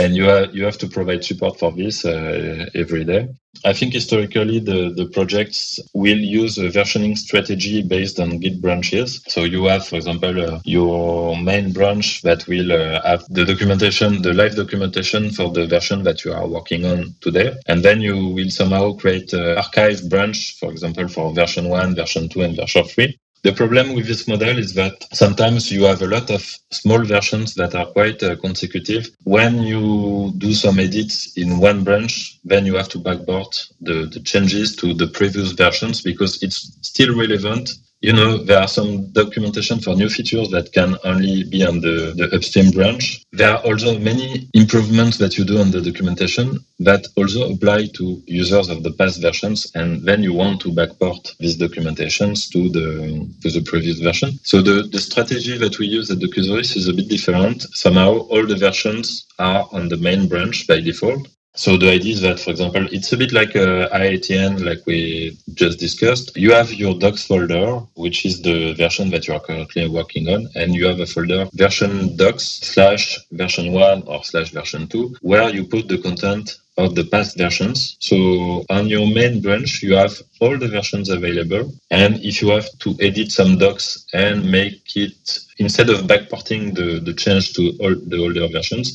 and 0.00 0.16
you 0.16 0.24
have 0.24 0.54
you 0.56 0.64
have 0.64 0.78
to 0.78 0.88
provide 0.88 1.22
support 1.24 1.58
for 1.58 1.70
this 1.72 2.04
uh, 2.04 2.66
every 2.74 3.04
day. 3.04 3.28
I 3.64 3.72
think 3.74 3.92
historically 3.92 4.58
the, 4.60 4.94
the 4.96 5.06
projects 5.06 5.78
will 5.92 6.22
use 6.40 6.56
a 6.56 6.68
versioning 6.70 7.18
strategy 7.18 7.82
based 7.82 8.18
on 8.18 8.38
Git 8.38 8.62
branches. 8.62 9.22
So 9.26 9.40
you 9.44 9.64
have, 9.66 9.86
for 9.86 9.96
example, 9.96 10.40
uh, 10.40 10.60
your 10.64 11.36
main 11.36 11.72
branch 11.72 12.22
that 12.22 12.46
will 12.46 12.72
uh, 12.72 13.02
have 13.02 13.24
the 13.28 13.44
documentation, 13.44 14.22
the 14.22 14.32
live 14.32 14.54
documentation 14.54 15.30
for 15.30 15.50
the 15.50 15.66
version 15.66 16.04
that 16.04 16.24
you 16.24 16.32
are 16.32 16.46
working 16.46 16.86
on 16.86 17.14
today. 17.20 17.52
And 17.66 17.82
then 17.82 18.00
you 18.00 18.28
will 18.28 18.50
somehow 18.50 18.92
create 18.92 19.32
an 19.32 19.58
archive 19.58 20.08
branch, 20.08 20.56
for 20.58 20.70
example, 20.70 21.08
for 21.08 21.34
version 21.34 21.68
one, 21.68 21.94
version 21.94 22.28
two, 22.28 22.42
and 22.42 22.56
version 22.56 22.84
three. 22.84 23.18
The 23.42 23.52
problem 23.52 23.94
with 23.94 24.06
this 24.06 24.28
model 24.28 24.58
is 24.58 24.74
that 24.74 25.06
sometimes 25.12 25.72
you 25.72 25.84
have 25.84 26.02
a 26.02 26.06
lot 26.06 26.30
of 26.30 26.42
small 26.70 27.02
versions 27.04 27.54
that 27.54 27.74
are 27.74 27.86
quite 27.86 28.22
uh, 28.22 28.36
consecutive. 28.36 29.08
When 29.24 29.62
you 29.62 30.32
do 30.36 30.52
some 30.52 30.78
edits 30.78 31.36
in 31.38 31.58
one 31.58 31.82
branch, 31.82 32.38
then 32.44 32.66
you 32.66 32.74
have 32.76 32.90
to 32.90 32.98
backport 32.98 33.72
the, 33.80 34.06
the 34.12 34.20
changes 34.20 34.76
to 34.76 34.92
the 34.92 35.06
previous 35.06 35.52
versions 35.52 36.02
because 36.02 36.42
it's 36.42 36.76
still 36.82 37.16
relevant 37.16 37.70
you 38.00 38.12
know, 38.14 38.38
there 38.38 38.58
are 38.58 38.68
some 38.68 39.12
documentation 39.12 39.78
for 39.78 39.94
new 39.94 40.08
features 40.08 40.48
that 40.50 40.72
can 40.72 40.96
only 41.04 41.44
be 41.44 41.64
on 41.64 41.80
the, 41.80 42.14
the 42.16 42.34
upstream 42.34 42.70
branch. 42.70 43.22
There 43.32 43.50
are 43.50 43.62
also 43.62 43.98
many 43.98 44.48
improvements 44.54 45.18
that 45.18 45.36
you 45.36 45.44
do 45.44 45.58
on 45.58 45.70
the 45.70 45.82
documentation 45.82 46.64
that 46.78 47.06
also 47.16 47.52
apply 47.52 47.88
to 47.94 48.22
users 48.26 48.70
of 48.70 48.82
the 48.82 48.92
past 48.92 49.20
versions. 49.20 49.70
And 49.74 50.02
then 50.02 50.22
you 50.22 50.32
want 50.32 50.62
to 50.62 50.68
backport 50.68 51.36
these 51.38 51.58
documentations 51.58 52.50
to 52.52 52.70
the, 52.70 53.28
to 53.42 53.50
the 53.50 53.62
previous 53.62 54.00
version. 54.00 54.30
So 54.44 54.62
the, 54.62 54.88
the 54.90 54.98
strategy 54.98 55.58
that 55.58 55.78
we 55.78 55.86
use 55.86 56.10
at 56.10 56.20
the 56.20 56.26
Docusaurus 56.26 56.76
is 56.76 56.88
a 56.88 56.94
bit 56.94 57.08
different. 57.08 57.62
Somehow 57.74 58.20
all 58.30 58.46
the 58.46 58.56
versions 58.56 59.26
are 59.38 59.68
on 59.72 59.88
the 59.88 59.98
main 59.98 60.26
branch 60.26 60.66
by 60.66 60.80
default. 60.80 61.28
So 61.54 61.76
the 61.76 61.90
idea 61.90 62.14
is 62.14 62.20
that, 62.22 62.38
for 62.38 62.50
example, 62.50 62.86
it's 62.92 63.12
a 63.12 63.16
bit 63.16 63.32
like 63.32 63.56
uh, 63.56 63.88
i18n, 63.90 64.64
like 64.64 64.86
we 64.86 65.36
just 65.54 65.80
discussed. 65.80 66.36
You 66.36 66.52
have 66.52 66.72
your 66.72 66.94
docs 66.94 67.26
folder, 67.26 67.80
which 67.94 68.24
is 68.24 68.40
the 68.40 68.72
version 68.74 69.10
that 69.10 69.26
you 69.26 69.34
are 69.34 69.40
currently 69.40 69.88
working 69.88 70.28
on, 70.28 70.48
and 70.54 70.74
you 70.74 70.86
have 70.86 71.00
a 71.00 71.06
folder 71.06 71.48
version 71.54 72.16
docs 72.16 72.44
slash 72.44 73.18
version 73.32 73.72
one 73.72 74.02
or 74.04 74.22
slash 74.24 74.52
version 74.52 74.86
two, 74.86 75.16
where 75.22 75.50
you 75.50 75.64
put 75.64 75.88
the 75.88 75.98
content 75.98 76.56
of 76.78 76.94
the 76.94 77.04
past 77.04 77.36
versions. 77.36 77.96
So 78.00 78.64
on 78.70 78.86
your 78.86 79.06
main 79.06 79.42
branch, 79.42 79.82
you 79.82 79.94
have 79.96 80.16
all 80.40 80.56
the 80.56 80.68
versions 80.68 81.10
available. 81.10 81.72
And 81.90 82.16
if 82.24 82.40
you 82.40 82.48
have 82.50 82.68
to 82.78 82.96
edit 83.00 83.32
some 83.32 83.58
docs 83.58 84.06
and 84.12 84.50
make 84.50 84.96
it, 84.96 85.40
instead 85.60 85.90
of 85.90 86.00
backporting 86.08 86.74
the, 86.74 87.00
the 87.00 87.12
change 87.12 87.52
to 87.52 87.62
all 87.80 87.94
the 87.94 88.18
older 88.18 88.48
versions, 88.48 88.86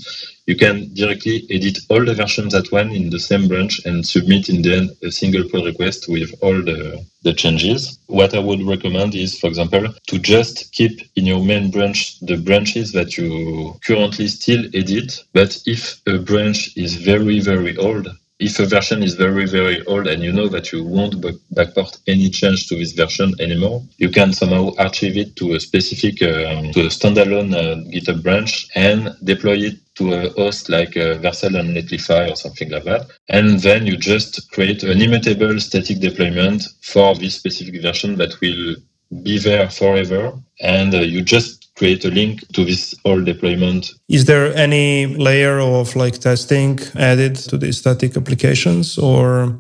you 0.47 0.56
can 0.56 0.93
directly 0.93 1.45
edit 1.51 1.78
all 1.89 2.04
the 2.04 2.13
versions 2.13 2.54
at 2.56 2.71
one 2.71 2.89
in 2.91 3.10
the 3.12 3.19
same 3.19 3.47
branch 3.47 3.86
and 3.86 4.06
submit 4.06 4.49
in 4.49 4.62
the 4.63 4.75
end 4.75 4.89
a 5.04 5.12
single 5.12 5.47
pull 5.49 5.63
request 5.63 6.10
with 6.10 6.34
all 6.41 6.54
the, 6.54 7.06
the 7.23 7.34
changes. 7.34 7.99
What 8.08 8.34
I 8.34 8.39
would 8.39 8.63
recommend 8.63 9.13
is, 9.15 9.39
for 9.39 9.47
example, 9.47 9.88
to 10.08 10.19
just 10.19 10.71
keep 10.73 10.99
in 11.15 11.25
your 11.25 11.43
main 11.43 11.69
branch 11.69 12.19
the 12.21 12.38
branches 12.38 12.91
that 12.93 13.15
you 13.17 13.75
currently 13.86 14.28
still 14.28 14.65
edit. 14.73 15.23
But 15.34 15.62
if 15.65 16.01
a 16.08 16.17
branch 16.17 16.75
is 16.75 16.95
very, 16.95 17.39
very 17.39 17.78
old, 17.78 18.08
if 18.39 18.59
a 18.59 18.65
version 18.65 19.01
is 19.01 19.15
very, 19.15 19.47
very 19.47 19.85
old 19.85 20.07
and 20.07 20.21
you 20.21 20.31
know 20.31 20.47
that 20.49 20.71
you 20.71 20.83
won't 20.83 21.15
backport 21.53 21.99
any 22.07 22.29
change 22.29 22.67
to 22.67 22.75
this 22.75 22.91
version 22.91 23.33
anymore, 23.39 23.81
you 23.97 24.09
can 24.09 24.33
somehow 24.33 24.71
archive 24.77 25.15
it 25.17 25.35
to 25.37 25.53
a 25.53 25.59
specific, 25.59 26.21
um, 26.21 26.71
to 26.71 26.81
a 26.81 26.89
standalone 26.89 27.53
uh, 27.55 27.75
GitHub 27.91 28.21
branch 28.21 28.67
and 28.75 29.15
deploy 29.23 29.57
it 29.57 29.75
to 29.95 30.13
a 30.13 30.29
host 30.31 30.69
like 30.69 30.97
uh, 30.97 31.15
Vercel 31.19 31.57
and 31.57 31.75
Netlify 31.75 32.29
or 32.31 32.35
something 32.35 32.69
like 32.69 32.83
that. 32.83 33.07
And 33.29 33.59
then 33.61 33.85
you 33.87 33.95
just 33.95 34.51
create 34.51 34.83
an 34.83 35.01
immutable 35.01 35.57
static 35.59 35.99
deployment 35.99 36.63
for 36.81 37.15
this 37.15 37.35
specific 37.35 37.81
version 37.81 38.17
that 38.17 38.39
will 38.41 38.75
be 39.23 39.37
there 39.39 39.69
forever. 39.69 40.33
And 40.59 40.93
uh, 40.93 40.99
you 40.99 41.21
just 41.21 41.64
create 41.75 42.05
a 42.05 42.09
link 42.09 42.47
to 42.53 42.65
this 42.65 42.95
whole 43.05 43.21
deployment. 43.21 43.91
Is 44.09 44.25
there 44.25 44.53
any 44.55 45.07
layer 45.07 45.59
of 45.59 45.95
like 45.95 46.19
testing 46.19 46.79
added 46.95 47.35
to 47.49 47.57
the 47.57 47.71
static 47.73 48.15
applications 48.15 48.97
or? 48.97 49.59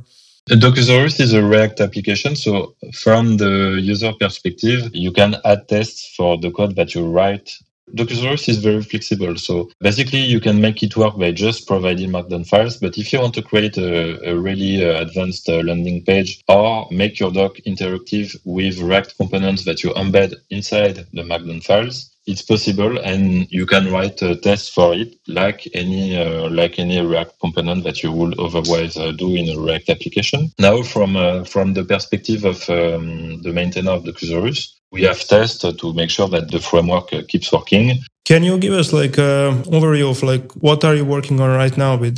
Docusaurus 0.49 1.19
is 1.19 1.33
a 1.33 1.43
React 1.43 1.81
application. 1.81 2.35
So 2.35 2.75
from 2.93 3.37
the 3.37 3.79
user 3.81 4.13
perspective, 4.19 4.91
you 4.93 5.11
can 5.11 5.35
add 5.43 5.67
tests 5.67 6.13
for 6.15 6.37
the 6.37 6.51
code 6.51 6.75
that 6.75 6.93
you 6.93 7.05
write 7.07 7.51
Docusaurus 7.93 8.49
is 8.49 8.57
very 8.57 8.81
flexible. 8.81 9.35
So 9.37 9.69
basically, 9.79 10.19
you 10.19 10.39
can 10.39 10.59
make 10.59 10.81
it 10.81 10.97
work 10.97 11.17
by 11.17 11.31
just 11.31 11.67
providing 11.67 12.09
Markdown 12.09 12.47
files. 12.47 12.77
But 12.77 12.97
if 12.97 13.13
you 13.13 13.19
want 13.19 13.35
to 13.35 13.41
create 13.43 13.77
a, 13.77 14.31
a 14.31 14.35
really 14.35 14.83
uh, 14.83 15.01
advanced 15.01 15.47
uh, 15.47 15.57
landing 15.57 16.03
page 16.03 16.41
or 16.47 16.87
make 16.91 17.19
your 17.19 17.31
doc 17.31 17.57
interactive 17.67 18.35
with 18.43 18.79
React 18.79 19.17
components 19.17 19.65
that 19.65 19.83
you 19.83 19.91
embed 19.91 20.33
inside 20.49 21.05
the 21.13 21.21
Markdown 21.21 21.63
files, 21.63 22.11
it's 22.27 22.41
possible 22.41 22.97
and 22.99 23.51
you 23.51 23.65
can 23.65 23.91
write 23.91 24.21
a 24.21 24.35
test 24.35 24.73
for 24.73 24.95
it 24.95 25.15
like 25.27 25.67
any 25.73 26.17
uh, 26.17 26.49
like 26.49 26.79
any 26.79 26.99
react 26.99 27.39
component 27.39 27.83
that 27.83 28.01
you 28.01 28.11
would 28.11 28.37
otherwise 28.39 28.97
uh, 28.97 29.11
do 29.11 29.35
in 29.35 29.47
a 29.49 29.59
react 29.59 29.89
application 29.89 30.51
now 30.57 30.81
from 30.81 31.15
uh, 31.15 31.43
from 31.43 31.73
the 31.73 31.83
perspective 31.83 32.43
of 32.43 32.67
um, 32.69 33.41
the 33.43 33.53
maintainer 33.53 33.91
of 33.91 34.03
Docusaurus 34.03 34.74
we 34.95 35.03
have 35.03 35.19
tests 35.27 35.59
to 35.81 35.93
make 35.93 36.09
sure 36.09 36.29
that 36.29 36.49
the 36.51 36.59
framework 36.59 37.07
uh, 37.13 37.21
keeps 37.27 37.51
working. 37.51 37.85
Can 38.31 38.41
you 38.43 38.57
give 38.57 38.73
us 38.73 38.91
like 38.91 39.17
an 39.19 39.63
overview 39.77 40.09
of 40.09 40.23
like 40.23 40.51
what 40.53 40.83
are 40.83 40.95
you 40.95 41.05
working 41.05 41.39
on 41.39 41.49
right 41.61 41.77
now 41.77 41.95
with? 41.95 42.17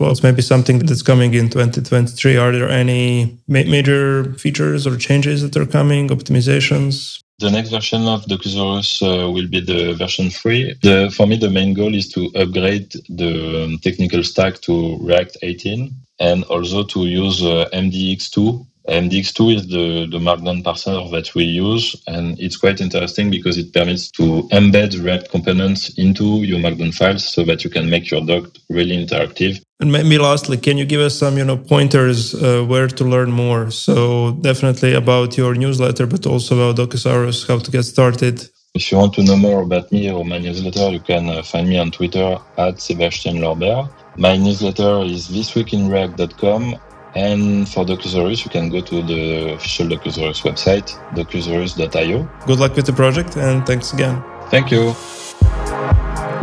Well, 0.00 0.12
it's 0.12 0.22
maybe 0.22 0.40
something 0.40 0.78
that's 0.78 1.02
coming 1.02 1.34
in 1.34 1.50
2023. 1.50 2.36
Are 2.38 2.52
there 2.52 2.70
any 2.70 3.36
ma- 3.48 3.68
major 3.76 4.32
features 4.44 4.86
or 4.86 4.96
changes 4.96 5.42
that 5.42 5.54
are 5.60 5.66
coming, 5.66 6.08
optimizations? 6.08 7.22
The 7.38 7.50
next 7.50 7.70
version 7.70 8.06
of 8.06 8.24
Docusaurus 8.26 9.02
uh, 9.02 9.30
will 9.30 9.48
be 9.48 9.60
the 9.60 9.94
version 9.94 10.30
3. 10.30 10.76
The, 10.80 11.12
for 11.14 11.26
me, 11.26 11.36
the 11.36 11.50
main 11.50 11.74
goal 11.74 11.92
is 11.92 12.08
to 12.12 12.30
upgrade 12.36 12.92
the 13.08 13.64
um, 13.64 13.78
technical 13.78 14.22
stack 14.22 14.60
to 14.62 14.96
React 15.00 15.38
18 15.42 15.92
and 16.20 16.44
also 16.44 16.84
to 16.84 17.00
use 17.06 17.42
uh, 17.42 17.68
MDX2 17.74 18.64
MDX2 18.88 19.54
is 19.54 19.66
the, 19.68 20.06
the 20.10 20.18
Markdown 20.18 20.62
parser 20.62 21.08
that 21.12 21.34
we 21.34 21.44
use, 21.44 21.94
and 22.08 22.38
it's 22.40 22.56
quite 22.56 22.80
interesting 22.80 23.30
because 23.30 23.56
it 23.56 23.72
permits 23.72 24.10
to 24.12 24.48
embed 24.50 25.02
React 25.02 25.30
components 25.30 25.90
into 25.98 26.42
your 26.42 26.58
Markdown 26.58 26.92
files 26.92 27.24
so 27.24 27.44
that 27.44 27.62
you 27.62 27.70
can 27.70 27.88
make 27.88 28.10
your 28.10 28.20
doc 28.24 28.50
really 28.68 28.96
interactive. 28.96 29.62
And 29.78 29.92
maybe 29.92 30.18
lastly, 30.18 30.56
can 30.56 30.78
you 30.78 30.84
give 30.84 31.00
us 31.00 31.16
some, 31.16 31.38
you 31.38 31.44
know, 31.44 31.56
pointers 31.56 32.34
uh, 32.34 32.64
where 32.64 32.88
to 32.88 33.04
learn 33.04 33.30
more? 33.30 33.70
So 33.70 34.32
definitely 34.40 34.94
about 34.94 35.36
your 35.36 35.54
newsletter, 35.54 36.06
but 36.06 36.26
also 36.26 36.56
about 36.56 36.76
Docusaurus, 36.76 37.46
how 37.46 37.58
to 37.58 37.70
get 37.70 37.84
started. 37.84 38.48
If 38.74 38.90
you 38.90 38.98
want 38.98 39.14
to 39.14 39.22
know 39.22 39.36
more 39.36 39.62
about 39.62 39.92
me 39.92 40.10
or 40.10 40.24
my 40.24 40.38
newsletter, 40.38 40.90
you 40.90 41.00
can 41.00 41.28
uh, 41.28 41.42
find 41.42 41.68
me 41.68 41.78
on 41.78 41.90
Twitter 41.90 42.38
at 42.58 42.80
Sebastian 42.80 43.36
Lorber. 43.36 43.88
My 44.16 44.36
newsletter 44.36 45.02
is 45.02 45.28
thisweekinreact.com 45.28 46.80
and 47.14 47.68
for 47.68 47.84
Docusaurus, 47.84 48.44
you 48.44 48.50
can 48.50 48.68
go 48.68 48.80
to 48.80 49.02
the 49.02 49.52
official 49.54 49.86
Docusaurus 49.86 50.42
website, 50.42 50.88
docusaurus.io. 51.14 52.28
Good 52.46 52.58
luck 52.58 52.74
with 52.76 52.86
the 52.86 52.92
project 52.92 53.36
and 53.36 53.66
thanks 53.66 53.92
again. 53.92 54.22
Thank 54.50 54.70
you. 54.70 54.92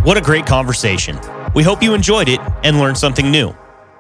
What 0.03 0.17
a 0.17 0.21
great 0.21 0.45
conversation. 0.45 1.19
We 1.53 1.63
hope 1.63 1.83
you 1.83 1.93
enjoyed 1.93 2.29
it 2.29 2.39
and 2.63 2.79
learned 2.79 2.97
something 2.97 3.29
new. 3.31 3.55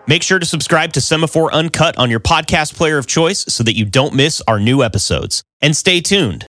Make 0.07 0.23
sure 0.23 0.39
to 0.39 0.45
subscribe 0.45 0.93
to 0.93 1.01
Semaphore 1.01 1.53
Uncut 1.53 1.97
on 1.97 2.09
your 2.09 2.19
podcast 2.19 2.75
player 2.75 2.97
of 2.97 3.05
choice 3.05 3.45
so 3.47 3.63
that 3.63 3.75
you 3.75 3.85
don't 3.85 4.15
miss 4.15 4.41
our 4.47 4.59
new 4.59 4.81
episodes. 4.81 5.43
And 5.61 5.75
stay 5.75 6.01
tuned. 6.01 6.37